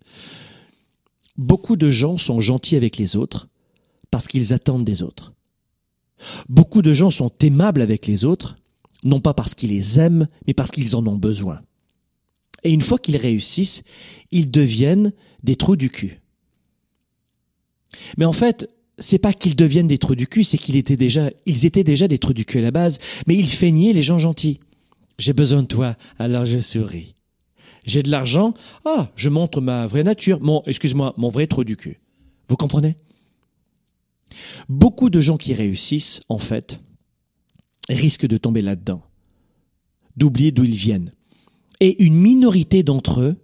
[1.38, 3.48] Beaucoup de gens sont gentils avec les autres
[4.11, 5.32] parce qu'ils attendent des autres.
[6.50, 8.56] Beaucoup de gens sont aimables avec les autres,
[9.07, 11.61] non pas parce qu'ils les aiment, mais parce qu'ils en ont besoin.
[12.64, 13.83] Et une fois qu'ils réussissent,
[14.31, 16.21] ils deviennent des trous du cul.
[18.19, 21.31] Mais en fait, c'est pas qu'ils deviennent des trous du cul, c'est qu'ils étaient déjà,
[21.47, 24.19] ils étaient déjà des trous du cul à la base, mais ils feignaient les gens
[24.19, 24.61] gentils.
[25.19, 27.14] J'ai besoin de toi, alors je souris.
[27.87, 28.53] J'ai de l'argent,
[28.85, 32.01] ah, je montre ma vraie nature, mon, excuse-moi, mon vrai trou du cul.
[32.49, 32.97] Vous comprenez?
[34.69, 36.81] Beaucoup de gens qui réussissent, en fait,
[37.88, 39.03] risquent de tomber là-dedans,
[40.16, 41.12] d'oublier d'où ils viennent.
[41.81, 43.37] Et une minorité d'entre eux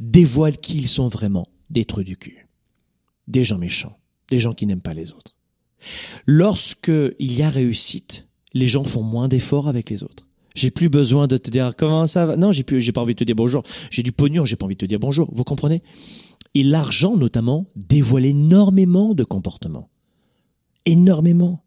[0.00, 2.48] dévoilent qui ils sont vraiment, des trous du cul,
[3.28, 3.98] des gens méchants,
[4.30, 5.34] des gens qui n'aiment pas les autres.
[6.26, 10.26] Lorsque il y a réussite, les gens font moins d'efforts avec les autres.
[10.54, 12.36] J'ai plus besoin de te dire comment ça va?
[12.36, 13.62] Non, j'ai j'ai pas envie de te dire bonjour.
[13.90, 15.28] J'ai du pognon, j'ai pas envie de te dire bonjour.
[15.30, 15.82] Vous comprenez?
[16.54, 19.90] Et l'argent, notamment, dévoile énormément de comportements.
[20.86, 21.62] Énormément.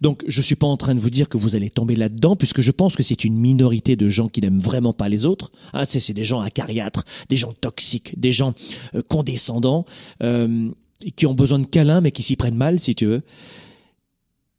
[0.00, 2.60] Donc, je suis pas en train de vous dire que vous allez tomber là-dedans, puisque
[2.60, 5.52] je pense que c'est une minorité de gens qui n'aiment vraiment pas les autres.
[5.72, 8.54] Ah, c'est des gens acariâtres, des gens toxiques, des gens
[8.94, 9.86] euh, condescendants,
[10.22, 10.70] euh,
[11.16, 13.22] qui ont besoin de câlins, mais qui s'y prennent mal, si tu veux,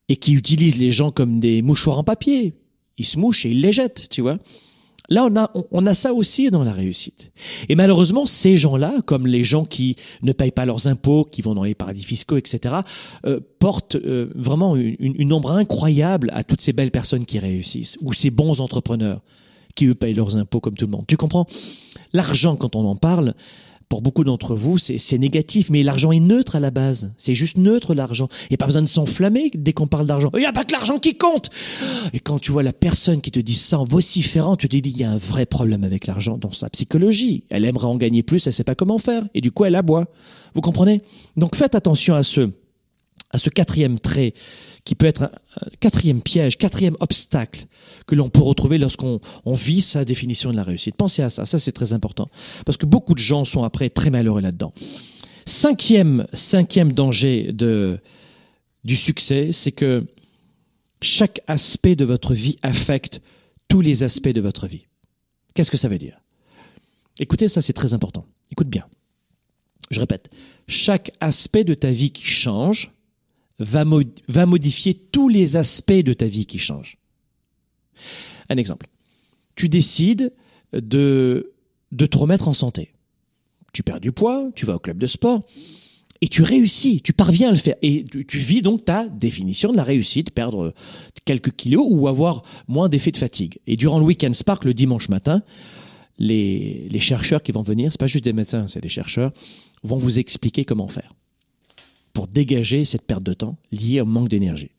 [0.10, 2.54] et qui utilisent les gens comme des mouchoirs en papier.
[2.98, 4.38] Ils se mouchent et ils les jettent, tu vois.
[5.10, 7.32] Là, on a, on a ça aussi dans la réussite.
[7.70, 11.54] Et malheureusement, ces gens-là, comme les gens qui ne payent pas leurs impôts, qui vont
[11.54, 12.76] dans les paradis fiscaux, etc.,
[13.26, 17.98] euh, portent euh, vraiment une, une, ombre incroyable à toutes ces belles personnes qui réussissent,
[18.02, 19.22] ou ces bons entrepreneurs
[19.76, 21.06] qui, eux, payent leurs impôts comme tout le monde.
[21.08, 21.46] Tu comprends?
[22.13, 23.34] L'argent, quand on en parle,
[23.89, 27.13] pour beaucoup d'entre vous, c'est négatif, mais l'argent est neutre à la base.
[27.17, 28.28] C'est juste neutre l'argent.
[28.43, 30.30] Il n'y a pas besoin de s'enflammer dès qu'on parle d'argent.
[30.34, 31.50] Il n'y a pas que l'argent qui compte.
[32.13, 34.89] Et quand tu vois la personne qui te dit ça en vociférant, tu te dis
[34.89, 37.43] il y a un vrai problème avec l'argent dans sa psychologie.
[37.50, 40.06] Elle aimerait en gagner plus, elle sait pas comment faire, et du coup elle aboie.
[40.56, 41.02] Vous comprenez?
[41.38, 42.50] Donc faites attention à ce
[43.32, 44.34] à ce quatrième trait
[44.86, 45.32] qui peut être un,
[45.80, 47.65] quatrième piège, quatrième obstacle
[48.08, 50.95] que l'on peut retrouver lorsqu'on on vit sa définition de la réussite.
[50.95, 52.30] Pensez à ça, ça c'est très important,
[52.65, 54.74] parce que beaucoup de gens sont après très malheureux là-dedans.
[55.45, 58.00] Cinquième, cinquième danger de,
[58.84, 60.06] du succès, c'est que
[61.02, 63.21] chaque aspect de votre vie affecte
[63.67, 64.86] tous les aspects de votre vie.
[65.54, 66.19] Qu'est-ce que ça veut dire?
[67.19, 68.26] Écoutez, ça c'est très important.
[68.52, 68.86] Écoute bien.
[69.91, 70.30] Je répète,
[70.67, 72.91] chaque aspect de ta vie qui change
[73.60, 76.98] va, modifier tous les aspects de ta vie qui changent.
[78.50, 78.88] Un exemple.
[79.56, 80.34] Tu décides
[80.74, 81.54] de,
[81.98, 82.94] te remettre en santé.
[83.74, 85.46] Tu perds du poids, tu vas au club de sport,
[86.22, 87.76] et tu réussis, tu parviens à le faire.
[87.82, 90.74] Et tu, vis donc ta définition de la réussite, perdre
[91.26, 93.60] quelques kilos ou avoir moins d'effet de fatigue.
[93.68, 95.44] Et durant le week-end Spark, le dimanche matin,
[96.18, 99.34] les, les chercheurs qui vont venir, c'est pas juste des médecins, c'est des chercheurs,
[99.84, 101.13] vont vous expliquer comment faire
[102.15, 104.71] pour dégager cette perte de temps liée au manque d'énergie.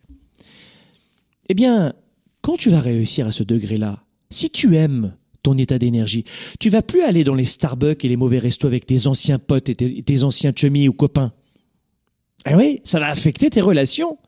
[1.49, 1.93] Eh bien,
[2.41, 6.25] quand tu vas réussir à ce degré-là, si tu aimes ton état d'énergie,
[6.59, 9.69] tu vas plus aller dans les Starbucks et les mauvais restos avec tes anciens potes
[9.69, 11.33] et tes, anciens chemis ou copains.
[12.51, 14.19] Eh oui, ça va affecter tes relations.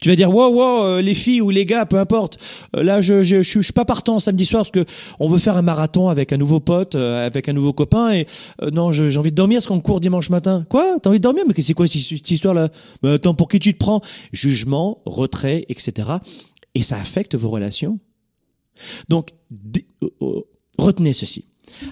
[0.00, 2.38] Tu vas dire wow wow euh, les filles ou les gars peu importe.
[2.76, 4.84] Euh, là je, je je, suis pas partant samedi soir parce que
[5.18, 8.26] on veut faire un marathon avec un nouveau pote euh, avec un nouveau copain et
[8.72, 10.64] non j'ai envie de dormir parce qu'on court dimanche matin.
[10.68, 10.98] Quoi?
[11.00, 11.44] T'as envie de dormir?
[11.46, 12.68] Mais c'est quoi cette histoire là
[13.02, 14.00] mais attends pour qui tu te prends?
[14.32, 16.08] Jugement retrait etc
[16.74, 17.98] et ça affecte vos relations.
[19.08, 19.30] Donc
[20.78, 21.44] retenez ceci.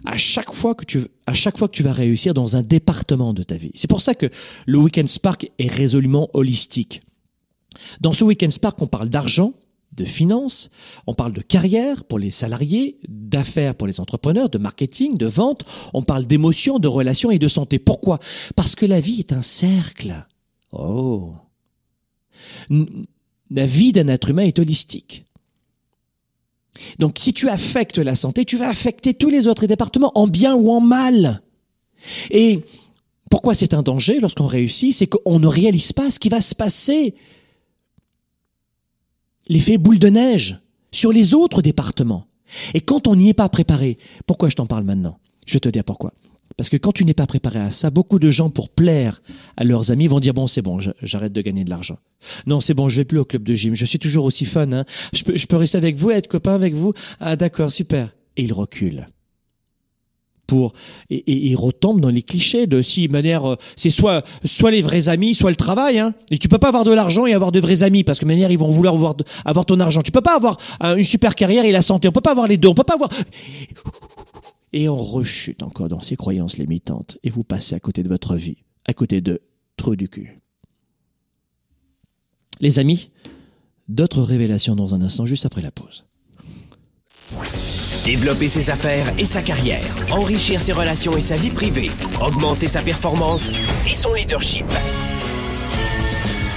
[0.04, 3.32] À chaque fois que tu à chaque fois que tu vas réussir dans un département
[3.32, 4.26] de ta vie c'est pour ça que
[4.66, 7.00] le Weekend Spark est résolument holistique
[8.00, 9.52] dans ce Weekend Spark, on parle d'argent,
[9.92, 10.70] de finances,
[11.06, 15.64] on parle de carrière pour les salariés, d'affaires pour les entrepreneurs, de marketing, de vente,
[15.94, 17.78] on parle d'émotions, de relations et de santé.
[17.78, 18.18] Pourquoi?
[18.54, 20.26] Parce que la vie est un cercle.
[20.72, 21.34] Oh.
[23.50, 25.24] La vie d'un être humain est holistique.
[26.98, 30.54] Donc si tu affectes la santé, tu vas affecter tous les autres départements, en bien
[30.54, 31.42] ou en mal.
[32.30, 32.60] Et
[33.28, 34.94] pourquoi c'est un danger lorsqu'on réussit?
[34.94, 37.14] C'est qu'on ne réalise pas ce qui va se passer
[39.50, 40.58] l'effet boule de neige
[40.92, 42.26] sur les autres départements.
[42.72, 45.18] Et quand on n'y est pas préparé, pourquoi je t'en parle maintenant?
[45.44, 46.14] Je vais te dire pourquoi.
[46.56, 49.22] Parce que quand tu n'es pas préparé à ça, beaucoup de gens, pour plaire
[49.56, 51.98] à leurs amis, vont dire bon, c'est bon, j'arrête de gagner de l'argent.
[52.46, 53.74] Non, c'est bon, je vais plus au club de gym.
[53.74, 54.70] Je suis toujours aussi fun.
[54.72, 54.84] Hein.
[55.12, 56.92] Je peux, rester avec vous, être copain avec vous.
[57.18, 58.14] Ah, d'accord, super.
[58.36, 59.06] Et ils reculent.
[61.10, 65.08] Et, ils retombent dans les clichés de si manière, euh, c'est soit soit les vrais
[65.08, 65.98] amis, soit le travail.
[65.98, 66.14] Hein.
[66.30, 68.50] Et tu peux pas avoir de l'argent et avoir de vrais amis parce que manière
[68.50, 70.02] ils vont vouloir avoir, avoir ton argent.
[70.02, 72.08] Tu peux pas avoir euh, une super carrière et la santé.
[72.08, 72.68] On peut pas avoir les deux.
[72.68, 73.10] On peut pas avoir
[74.72, 78.36] et on rechute encore dans ces croyances limitantes et vous passez à côté de votre
[78.36, 79.40] vie, à côté de
[79.76, 80.40] trop du cul.
[82.60, 83.10] Les amis,
[83.88, 86.04] d'autres révélations dans un instant juste après la pause.
[88.04, 91.90] Développer ses affaires et sa carrière, enrichir ses relations et sa vie privée,
[92.20, 93.50] augmenter sa performance
[93.86, 94.64] et son leadership.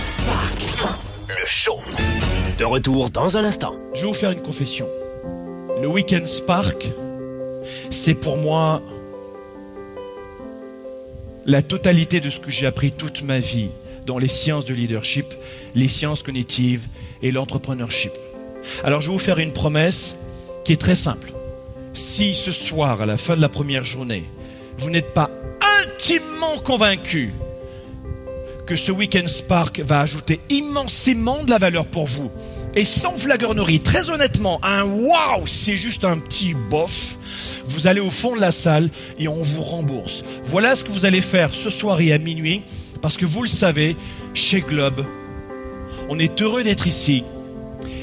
[0.08, 0.64] Spark,
[1.28, 1.80] le show.
[2.58, 3.76] De retour dans un instant.
[3.94, 4.88] Je vais vous faire une confession.
[5.82, 6.88] Le week-end Spark,
[7.90, 8.82] c'est pour moi
[11.46, 13.70] la totalité de ce que j'ai appris toute ma vie
[14.06, 15.26] dans les sciences de leadership,
[15.76, 16.88] les sciences cognitives
[17.22, 18.14] et l'entrepreneurship.
[18.86, 20.16] Alors je vais vous faire une promesse
[20.64, 21.32] qui est très simple.
[21.94, 24.24] Si ce soir, à la fin de la première journée,
[24.78, 25.30] vous n'êtes pas
[25.82, 27.34] intimement convaincu
[28.66, 32.32] que ce Weekend Spark va ajouter immensément de la valeur pour vous,
[32.76, 37.18] et sans flagornerie, très honnêtement, un waouh, c'est juste un petit bof,
[37.66, 38.90] vous allez au fond de la salle
[39.20, 40.24] et on vous rembourse.
[40.46, 42.64] Voilà ce que vous allez faire ce soir et à minuit,
[43.02, 43.96] parce que vous le savez,
[44.34, 45.06] chez Globe,
[46.10, 47.24] on est heureux d'être ici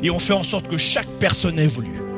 [0.02, 2.09] et on fait en sorte que chaque personne évolue.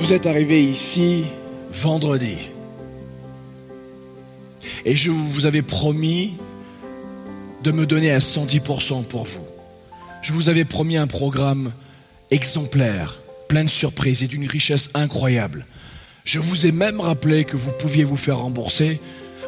[0.00, 1.24] Vous êtes arrivé ici
[1.70, 2.38] vendredi.
[4.86, 6.38] Et je vous avais promis
[7.62, 9.44] de me donner à 110% pour vous.
[10.22, 11.74] Je vous avais promis un programme
[12.30, 15.66] exemplaire plein de surprises et d'une richesse incroyable.
[16.24, 19.02] Je vous ai même rappelé que vous pouviez vous faire rembourser.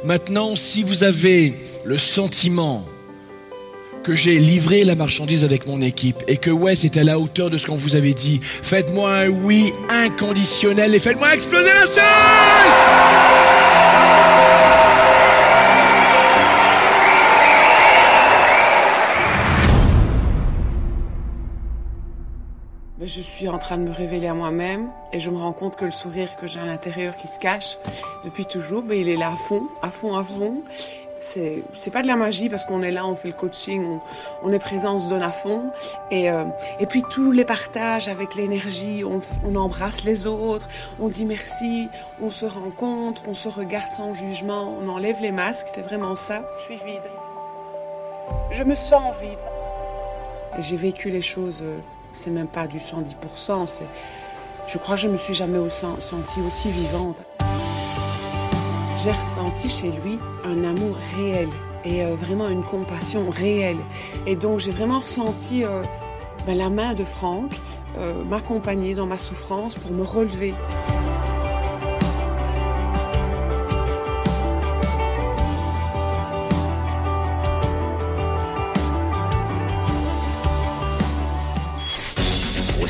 [0.04, 1.54] Maintenant, si vous avez
[1.86, 2.86] le sentiment
[4.02, 7.50] que j'ai livré la marchandise avec mon équipe et que ouais, c'était à la hauteur
[7.50, 13.22] de ce qu'on vous avait dit, faites-moi un oui inconditionnel et faites-moi exploser la salle
[23.14, 25.84] je suis en train de me révéler à moi-même et je me rends compte que
[25.84, 27.76] le sourire que j'ai à l'intérieur qui se cache
[28.24, 30.62] depuis toujours, ben, il est là à fond, à fond, à fond.
[31.22, 34.00] C'est, c'est pas de la magie parce qu'on est là, on fait le coaching, on,
[34.42, 35.70] on est présent, on se donne à fond.
[36.10, 36.44] Et, euh,
[36.80, 40.68] et puis tous les partages avec l'énergie, on, on embrasse les autres,
[41.00, 41.88] on dit merci,
[42.20, 46.42] on se rencontre, on se regarde sans jugement, on enlève les masques, c'est vraiment ça.
[46.58, 47.02] Je suis vide.
[48.50, 49.38] Je me sens vide.
[50.58, 51.78] Et j'ai vécu les choses euh,
[52.14, 53.66] c'est même pas du 110%.
[53.66, 53.84] C'est,
[54.66, 57.22] je crois que je me suis jamais sentie aussi vivante.
[58.96, 61.48] J'ai ressenti chez lui un amour réel
[61.84, 63.78] et euh, vraiment une compassion réelle.
[64.26, 65.82] Et donc j'ai vraiment ressenti euh,
[66.46, 67.52] ben, la main de Franck
[67.98, 70.54] euh, m'accompagner dans ma souffrance pour me relever.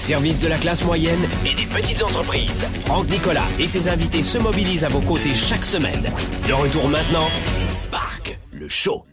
[0.03, 2.67] Service de la classe moyenne et des petites entreprises.
[2.87, 6.03] Franck Nicolas et ses invités se mobilisent à vos côtés chaque semaine.
[6.49, 7.29] De retour maintenant,
[7.69, 9.05] Spark, le show.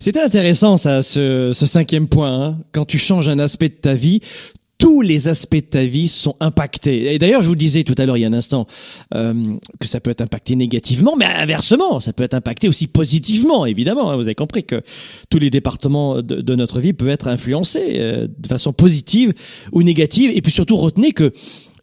[0.00, 2.42] C'était intéressant ça, ce, cinquième point.
[2.42, 2.58] Hein.
[2.72, 4.20] Quand tu changes un aspect de ta vie,
[4.78, 7.14] tous les aspects de ta vie sont impactés.
[7.14, 8.66] Et d'ailleurs, je vous disais tout à l'heure, il y a un instant,
[9.14, 9.34] euh,
[9.80, 14.10] que ça peut être impacté négativement, mais inversement, ça peut être impacté aussi positivement, évidemment.
[14.10, 14.16] Hein.
[14.16, 14.82] vous avez compris que
[15.30, 19.32] tous les départements de, notre vie peuvent être influencés euh, de façon positive
[19.72, 20.30] ou négative.
[20.34, 21.32] Et puis surtout, retenez que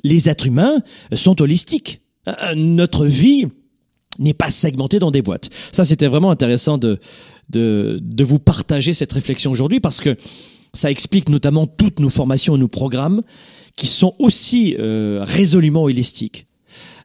[0.04, 0.82] les êtres humains
[1.14, 2.02] sont holistiques.
[2.28, 3.48] Euh, notre vie
[4.20, 5.50] n'est pas segmentée dans des boîtes.
[5.72, 7.00] Ça, c'était vraiment intéressant de,
[7.50, 10.16] de, de vous partager cette réflexion aujourd'hui parce que
[10.74, 13.22] ça explique notamment toutes nos formations et nos programmes
[13.76, 16.48] qui sont aussi euh, résolument holistiques.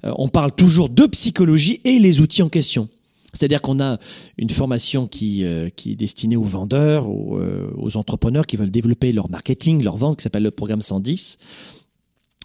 [0.04, 2.88] Euh, on parle toujours de psychologie et les outils en question.
[3.32, 3.98] C'est-à-dire qu'on a
[4.38, 7.38] une formation qui, euh, qui est destinée aux vendeurs, aux,
[7.76, 11.36] aux, entrepreneurs qui veulent développer leur marketing, leur vente, qui s'appelle le programme 110.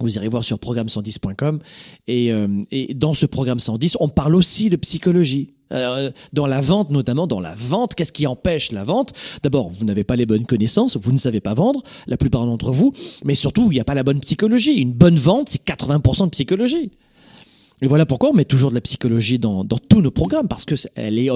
[0.02, 1.60] Vous irez voir sur programme110.com.
[2.08, 2.32] Et,
[2.72, 5.54] et dans ce programme 110, on parle aussi de psychologie.
[5.72, 9.14] Euh, dans la vente, notamment dans la vente, qu'est-ce qui empêche la vente?
[9.44, 12.72] D'abord, vous n'avez pas les bonnes connaissances, vous ne savez pas vendre, la plupart d'entre
[12.72, 12.94] vous,
[13.24, 14.74] mais surtout, il n'y a pas la bonne psychologie.
[14.74, 16.92] Une bonne vente, c'est 80% de psychologie.
[17.82, 21.18] Et voilà pourquoi on met toujours de la psychologie dans, tous nos programmes, parce qu'elle
[21.18, 21.30] est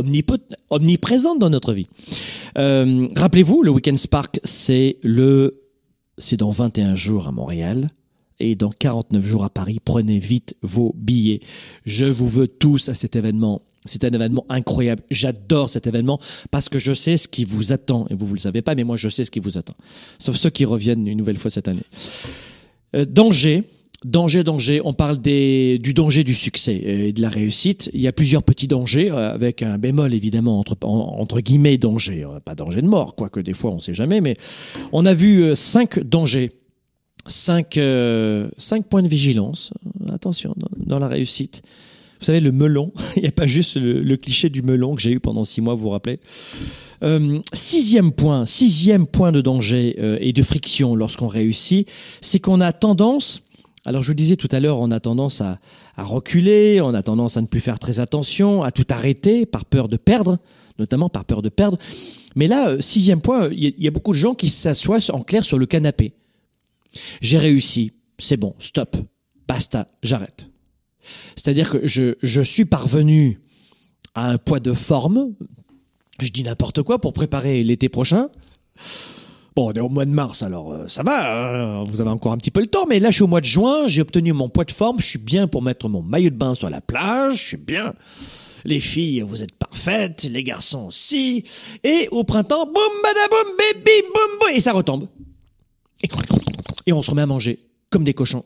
[0.70, 1.88] omniprésente dans notre vie.
[2.58, 7.90] Euh, rappelez-vous, le Weekend Spark, c'est dans 21 jours à Montréal.
[8.40, 9.80] Et dans 49 jours à Paris.
[9.84, 11.40] Prenez vite vos billets.
[11.86, 13.62] Je vous veux tous à cet événement.
[13.88, 15.04] C'est un événement incroyable.
[15.12, 16.20] J'adore cet événement
[16.50, 18.08] parce que je sais ce qui vous attend.
[18.10, 19.76] Et vous, vous le savez pas, mais moi, je sais ce qui vous attend.
[20.18, 21.84] Sauf ceux qui reviennent une nouvelle fois cette année.
[22.96, 23.64] Euh, danger.
[24.04, 24.82] Danger, danger.
[24.84, 27.90] On parle des, du danger du succès et de la réussite.
[27.94, 31.78] Il y a plusieurs petits dangers, euh, avec un bémol évidemment entre, en- entre guillemets
[31.78, 32.24] danger.
[32.24, 34.36] Euh, Pas danger de mort, quoique des fois on sait jamais, mais
[34.92, 36.52] on a vu euh, cinq dangers.
[37.28, 38.50] Cinq, euh,
[38.90, 39.72] points de vigilance.
[40.12, 41.64] Attention, dans, la réussite.
[42.20, 45.02] Vous savez, le melon, il n'y a pas juste le, le cliché du melon que
[45.02, 46.20] j'ai eu pendant six mois, vous vous rappelez.
[47.04, 51.90] Euh, sixième point, sixième point de danger euh, et de friction lorsqu'on réussit,
[52.22, 53.42] c'est qu'on a tendance,
[53.86, 55.60] alors je vous disais tout à l'heure, on a tendance à,
[55.98, 59.66] à reculer, on a tendance à ne plus faire très attention, à tout arrêter par
[59.66, 60.38] peur de perdre,
[60.80, 61.78] notamment par peur de perdre.
[62.36, 65.22] Mais là, euh, sixième point, il y, y a beaucoup de gens qui s'assoient en
[65.22, 66.14] clair sur le canapé.
[67.22, 68.98] J'ai réussi, c'est bon, stop,
[69.48, 70.50] basta, j'arrête.
[71.36, 73.40] C'est-à-dire que je, je suis parvenu
[74.16, 75.34] à un poids de forme,
[76.20, 78.30] je dis n'importe quoi pour préparer l'été prochain.
[79.56, 82.34] Bon, on est au mois de mars, alors euh, ça va, hein, vous avez encore
[82.34, 84.34] un petit peu le temps, mais là je suis au mois de juin, j'ai obtenu
[84.34, 86.82] mon poids de forme, je suis bien pour mettre mon maillot de bain sur la
[86.82, 87.94] plage, je suis bien.
[88.66, 91.44] Les filles, vous êtes parfaites, les garçons aussi.
[91.84, 92.74] Et au printemps, boum,
[93.04, 95.08] badaboum, baby, boum, boum, et ça retombe.
[96.02, 96.08] Et,
[96.86, 97.60] et on se remet à manger,
[97.90, 98.46] comme des cochons.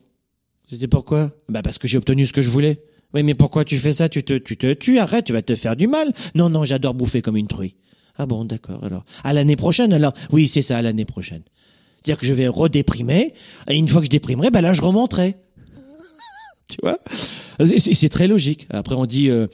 [0.70, 1.32] C'était pourquoi?
[1.48, 2.82] Bah parce que j'ai obtenu ce que je voulais.
[3.14, 4.08] Oui, mais pourquoi tu fais ça?
[4.08, 6.14] Tu te, tu te tues, arrête, tu vas te faire du mal.
[6.36, 7.76] Non, non, j'adore bouffer comme une truie.
[8.18, 9.04] Ah bon, d'accord, alors.
[9.24, 11.42] À l'année prochaine, alors Oui, c'est ça, à l'année prochaine.
[11.96, 13.34] C'est-à-dire que je vais redéprimer,
[13.68, 15.38] et une fois que je déprimerai, bah là, je remonterai.
[16.70, 17.00] tu vois?
[17.66, 18.68] C'est très logique.
[18.70, 19.30] Après, on dit...
[19.30, 19.48] euh,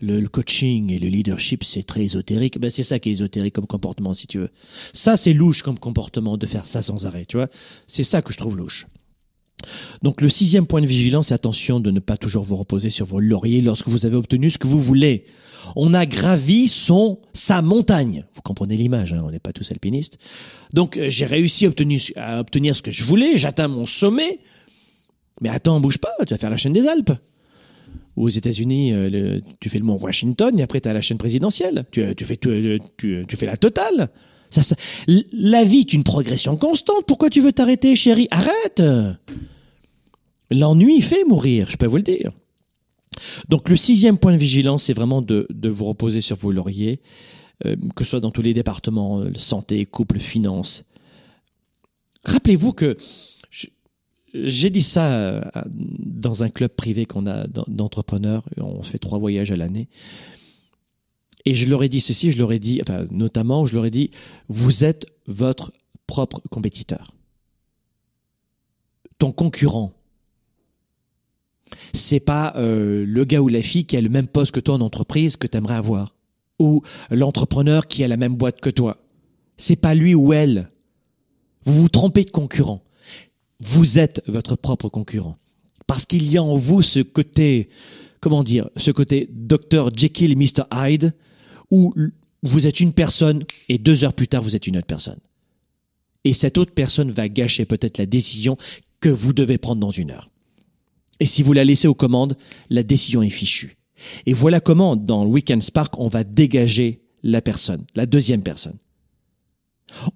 [0.00, 2.58] le, le coaching et le leadership, c'est très ésotérique.
[2.58, 4.50] Ben, c'est ça qui est ésotérique comme comportement, si tu veux.
[4.92, 7.48] Ça, c'est louche comme comportement de faire ça sans arrêt, tu vois.
[7.86, 8.86] C'est ça que je trouve louche.
[10.02, 13.06] Donc le sixième point de vigilance, c'est attention de ne pas toujours vous reposer sur
[13.06, 15.26] vos lauriers lorsque vous avez obtenu ce que vous voulez.
[15.76, 18.24] On a gravi son sa montagne.
[18.34, 20.18] Vous comprenez l'image, hein, on n'est pas tous alpinistes.
[20.72, 24.40] Donc euh, j'ai réussi à obtenir, à obtenir ce que je voulais, j'atteins mon sommet.
[25.40, 27.12] Mais attends, bouge pas, tu vas faire la chaîne des Alpes.
[28.20, 31.84] Aux États-Unis, euh, tu fais le mont Washington et après tu as la chaîne présidentielle.
[31.90, 34.10] Tu, tu fais euh, tu, tu fais la totale.
[35.32, 37.04] La vie est une progression constante.
[37.06, 38.28] Pourquoi tu veux t'arrêter, chérie?
[38.30, 38.82] Arrête
[40.50, 42.32] L'ennui fait mourir, je peux vous le dire.
[43.48, 47.00] Donc le sixième point de vigilance, c'est vraiment de, vous reposer sur vos lauriers,
[47.64, 50.84] euh, que ce soit dans tous les départements, euh, santé, couple, finance.
[52.24, 52.96] Rappelez-vous que
[54.34, 59.18] j'ai dit ça euh, dans un club privé qu'on a d'en- d'entrepreneurs, on fait trois
[59.18, 59.88] voyages à l'année.
[61.46, 63.90] Et je leur ai dit ceci, je leur ai dit, enfin, notamment, je leur ai
[63.90, 64.10] dit,
[64.48, 65.72] vous êtes votre
[66.06, 67.14] propre compétiteur.
[69.18, 69.92] Ton concurrent,
[71.92, 74.74] c'est pas euh, le gars ou la fille qui a le même poste que toi
[74.74, 76.14] en entreprise que tu aimerais avoir,
[76.58, 78.98] ou l'entrepreneur qui a la même boîte que toi.
[79.56, 80.70] C'est pas lui ou elle.
[81.64, 82.82] Vous vous trompez de concurrent.
[83.60, 85.36] Vous êtes votre propre concurrent.
[85.86, 87.68] Parce qu'il y a en vous ce côté,
[88.20, 89.90] comment dire, ce côté Dr.
[89.94, 90.64] Jekyll et Mr.
[90.72, 91.14] Hyde,
[91.70, 91.94] où
[92.42, 95.18] vous êtes une personne et deux heures plus tard, vous êtes une autre personne.
[96.24, 98.56] Et cette autre personne va gâcher peut-être la décision
[99.00, 100.30] que vous devez prendre dans une heure.
[101.18, 102.36] Et si vous la laissez aux commandes,
[102.70, 103.76] la décision est fichue.
[104.26, 108.78] Et voilà comment, dans le Weekend Spark, on va dégager la personne, la deuxième personne.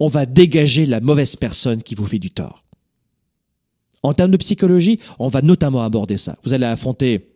[0.00, 2.63] On va dégager la mauvaise personne qui vous fait du tort.
[4.04, 6.36] En termes de psychologie, on va notamment aborder ça.
[6.44, 7.30] Vous allez affronter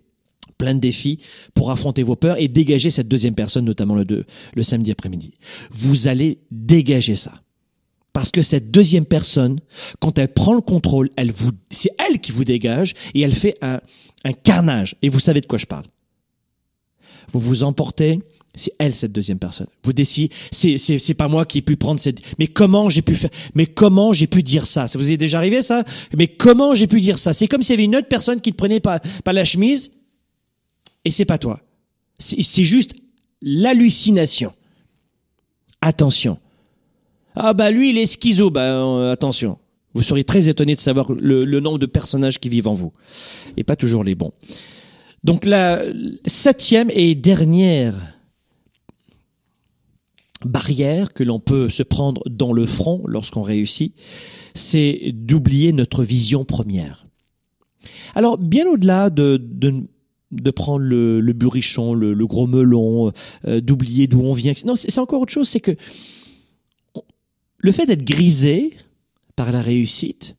[0.59, 1.19] plein de défis
[1.55, 5.35] pour affronter vos peurs et dégager cette deuxième personne, notamment le, deux- le samedi après-midi.
[5.71, 7.33] Vous allez dégager ça.
[8.13, 9.61] Parce que cette deuxième personne,
[10.01, 13.57] quand elle prend le contrôle, elle vous, c'est elle qui vous dégage et elle fait
[13.63, 13.81] un,
[14.25, 14.97] un carnage.
[15.03, 15.85] Et vous savez de quoi je parle.
[17.33, 18.21] Vous vous emportez,
[18.55, 19.67] c'est elle cette deuxième personne.
[19.85, 23.03] Vous décidez, c'est, c'est, c'est pas moi qui ai pu prendre cette, mais comment j'ai
[23.03, 24.89] pu faire, mais comment j'ai pu dire ça?
[24.89, 25.85] Ça vous est déjà arrivé ça?
[26.17, 27.33] Mais comment j'ai pu dire ça?
[27.33, 29.93] C'est comme s'il y avait une autre personne qui te prenait par, par la chemise
[31.05, 31.61] et c'est pas toi.
[32.19, 32.95] C'est, juste
[33.43, 34.53] l'hallucination.
[35.81, 36.39] Attention.
[37.37, 39.59] Ah bah lui il est schizo, bah euh, attention.
[39.95, 42.93] Vous seriez très étonné de savoir le, le nombre de personnages qui vivent en vous.
[43.57, 44.33] Et pas toujours les bons.
[45.23, 45.83] Donc la
[46.27, 48.18] septième et dernière
[50.45, 53.95] barrière que l'on peut se prendre dans le front lorsqu'on réussit,
[54.55, 57.07] c'est d'oublier notre vision première.
[58.15, 59.89] Alors bien au-delà de, de,
[60.31, 63.13] de prendre le, le burichon, le, le gros melon,
[63.47, 65.77] euh, d'oublier d'où on vient, non c'est c'est encore autre chose, c'est que
[67.59, 68.75] le fait d'être grisé
[69.37, 70.37] par la réussite,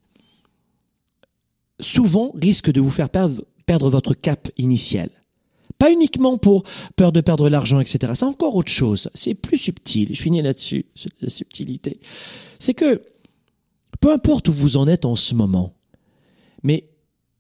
[1.80, 5.10] souvent risque de vous faire perdre, perdre votre cap initial.
[5.80, 6.64] Pas uniquement pour
[6.96, 8.14] peur de perdre l'argent, etc.
[8.14, 9.10] C'est encore autre chose.
[9.16, 10.10] C'est plus subtil.
[10.14, 10.86] Je finis là-dessus,
[11.22, 12.00] la subtilité.
[12.60, 13.02] C'est que,
[14.00, 15.74] peu importe où vous en êtes en ce moment,
[16.64, 16.90] mais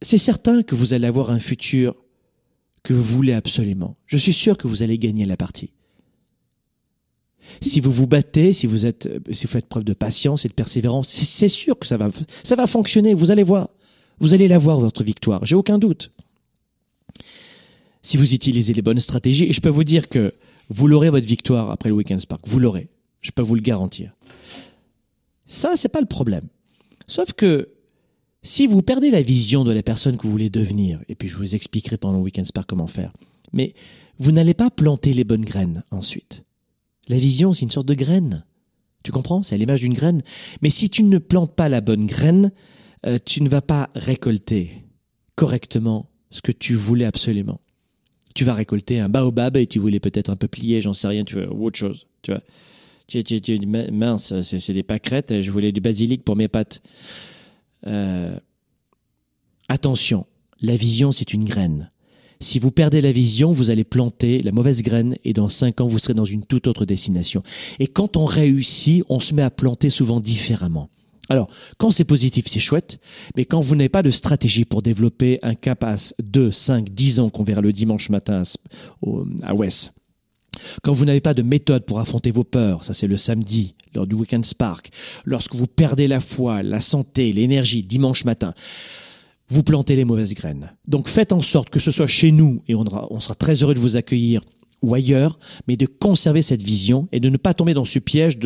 [0.01, 1.95] c'est certain que vous allez avoir un futur
[2.83, 3.97] que vous voulez absolument.
[4.05, 5.71] Je suis sûr que vous allez gagner la partie.
[7.61, 10.53] Si vous vous battez, si vous êtes, si vous faites preuve de patience et de
[10.53, 12.09] persévérance, c'est sûr que ça va,
[12.43, 13.13] ça va fonctionner.
[13.13, 13.69] Vous allez voir.
[14.19, 15.45] Vous allez la voir, votre victoire.
[15.45, 16.11] J'ai aucun doute
[18.01, 19.45] si vous utilisez les bonnes stratégies.
[19.45, 20.33] Et je peux vous dire que
[20.69, 22.47] vous l'aurez votre victoire après le Weekend Spark.
[22.47, 22.89] Vous l'aurez.
[23.21, 24.15] Je peux vous le garantir.
[25.45, 26.47] Ça, c'est pas le problème.
[27.07, 27.69] Sauf que
[28.43, 31.35] si vous perdez la vision de la personne que vous voulez devenir, et puis je
[31.35, 33.11] vous expliquerai pendant le Weekend Spark comment faire,
[33.51, 33.73] mais
[34.19, 36.45] vous n'allez pas planter les bonnes graines ensuite.
[37.07, 38.45] La vision, c'est une sorte de graine.
[39.03, 39.41] Tu comprends?
[39.41, 40.21] C'est à l'image d'une graine.
[40.61, 42.51] Mais si tu ne plantes pas la bonne graine,
[43.05, 44.85] euh, tu ne vas pas récolter
[45.35, 47.59] correctement ce que tu voulais absolument
[48.35, 51.23] tu vas récolter un baobab et tu voulais peut-être un peu plier, j'en sais rien,
[51.23, 52.41] tu vois, ou autre chose, tu vois.
[53.91, 56.81] Mince, c'est des pâquerettes, je voulais du basilic pour mes pâtes.
[57.87, 58.37] Euh,
[59.67, 60.27] attention,
[60.61, 61.89] la vision, c'est une graine.
[62.41, 65.87] Si vous perdez la vision, vous allez planter la mauvaise graine et dans cinq ans,
[65.87, 67.43] vous serez dans une toute autre destination.
[67.79, 70.89] Et quand on réussit, on se met à planter souvent différemment.
[71.29, 72.99] Alors, quand c'est positif, c'est chouette,
[73.37, 77.19] mais quand vous n'avez pas de stratégie pour développer un cap à 2, 5, 10
[77.19, 78.41] ans qu'on verra le dimanche matin
[79.43, 79.93] à West,
[80.83, 84.07] quand vous n'avez pas de méthode pour affronter vos peurs, ça c'est le samedi, lors
[84.07, 84.89] du Weekend Spark,
[85.25, 88.53] lorsque vous perdez la foi, la santé, l'énergie, dimanche matin,
[89.49, 90.71] vous plantez les mauvaises graines.
[90.87, 93.79] Donc faites en sorte que ce soit chez nous, et on, sera très heureux de
[93.79, 94.41] vous accueillir,
[94.81, 98.37] ou ailleurs, mais de conserver cette vision et de ne pas tomber dans ce piège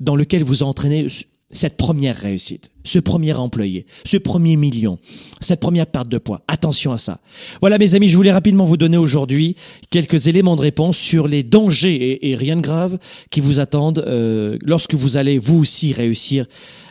[0.00, 1.06] dans lequel vous entraînez
[1.52, 4.98] cette première réussite, ce premier employé, ce premier million,
[5.40, 6.42] cette première perte de poids.
[6.48, 7.20] Attention à ça.
[7.60, 9.56] Voilà mes amis, je voulais rapidement vous donner aujourd'hui
[9.90, 12.98] quelques éléments de réponse sur les dangers et, rien de grave
[13.30, 16.46] qui vous attendent euh, lorsque vous allez vous aussi réussir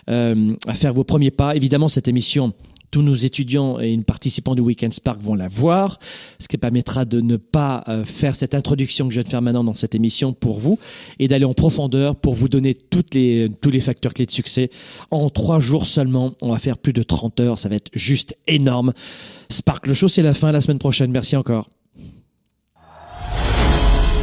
[0.10, 1.56] euh, à faire vos premiers pas.
[1.56, 2.54] Évidemment, cette émission
[2.92, 5.98] tous nos étudiants et une participants du Weekend Spark vont la voir,
[6.40, 9.42] ce qui permettra de ne pas euh, faire cette introduction que je viens de faire
[9.42, 10.78] maintenant dans cette émission pour vous
[11.18, 14.70] et d'aller en profondeur pour vous donner tous les facteurs clés de succès.
[15.10, 18.36] En trois jours seulement, on va faire plus de 30 heures, ça va être juste
[18.48, 18.94] énorme.
[19.50, 21.12] Spark, le show, c'est la fin la semaine prochaine.
[21.12, 21.70] Merci encore.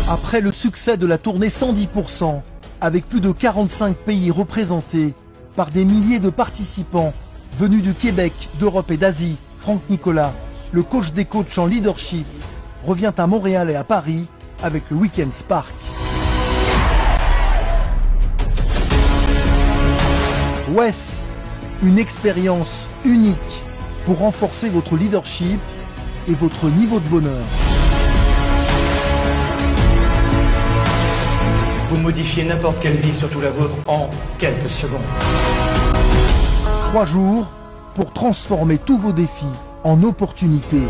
[0.08, 2.40] Après le succès de la tournée 110%,
[2.80, 5.14] avec plus de 45 pays représentés
[5.56, 7.12] par des milliers de participants,
[7.59, 10.32] Venu du Québec, d'Europe et d'Asie, Franck Nicolas,
[10.70, 12.24] le coach des coachs en leadership,
[12.84, 14.26] revient à Montréal et à Paris
[14.62, 15.66] avec le Weekend Spark.
[20.72, 21.26] WES,
[21.82, 23.36] une expérience unique
[24.04, 25.59] pour renforcer votre leadership
[26.28, 27.44] et votre niveau de bonheur.
[31.90, 35.00] Vous modifiez n'importe quelle vie, surtout la vôtre, en quelques secondes.
[36.89, 37.51] Trois jours
[37.95, 39.45] pour transformer tous vos défis
[39.84, 40.84] en opportunités.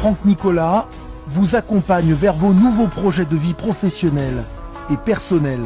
[0.00, 0.86] Franck Nicolas
[1.26, 4.44] vous accompagne vers vos nouveaux projets de vie professionnelle
[4.88, 5.60] et personnelle.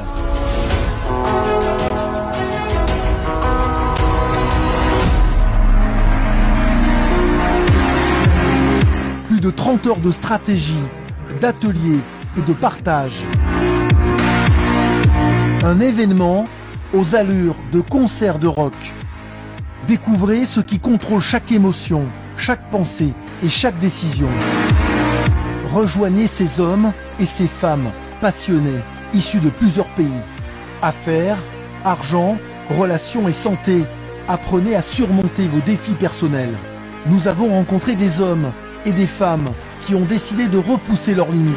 [9.29, 10.83] Plus de 30 heures de stratégie,
[11.41, 12.01] d'ateliers
[12.37, 13.23] et de partage.
[15.63, 16.47] Un événement
[16.93, 18.75] aux allures de concert de rock.
[19.87, 22.07] Découvrez ce qui contrôle chaque émotion,
[22.37, 23.13] chaque pensée
[23.45, 24.29] et chaque décision.
[25.73, 28.81] Rejoignez ces hommes et ces femmes passionnés,
[29.15, 30.09] issus de plusieurs pays.
[30.83, 31.39] Affaires,
[31.85, 32.39] argent,
[32.79, 33.83] relations et santé.
[34.29, 36.55] Apprenez à surmonter vos défis personnels.
[37.07, 38.51] Nous avons rencontré des hommes
[38.85, 39.51] et des femmes
[39.87, 41.55] qui ont décidé de repousser leurs limites.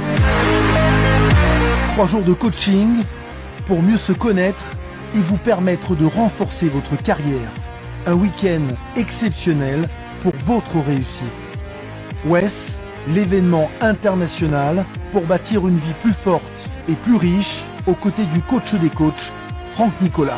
[1.93, 3.03] Trois jours de coaching
[3.65, 4.63] pour mieux se connaître
[5.15, 7.51] et vous permettre de renforcer votre carrière.
[8.05, 8.61] Un week-end
[8.95, 9.87] exceptionnel
[10.21, 11.23] pour votre réussite.
[12.25, 18.41] WES, l'événement international pour bâtir une vie plus forte et plus riche aux côtés du
[18.41, 19.31] coach des coachs,
[19.73, 20.37] Franck Nicolas.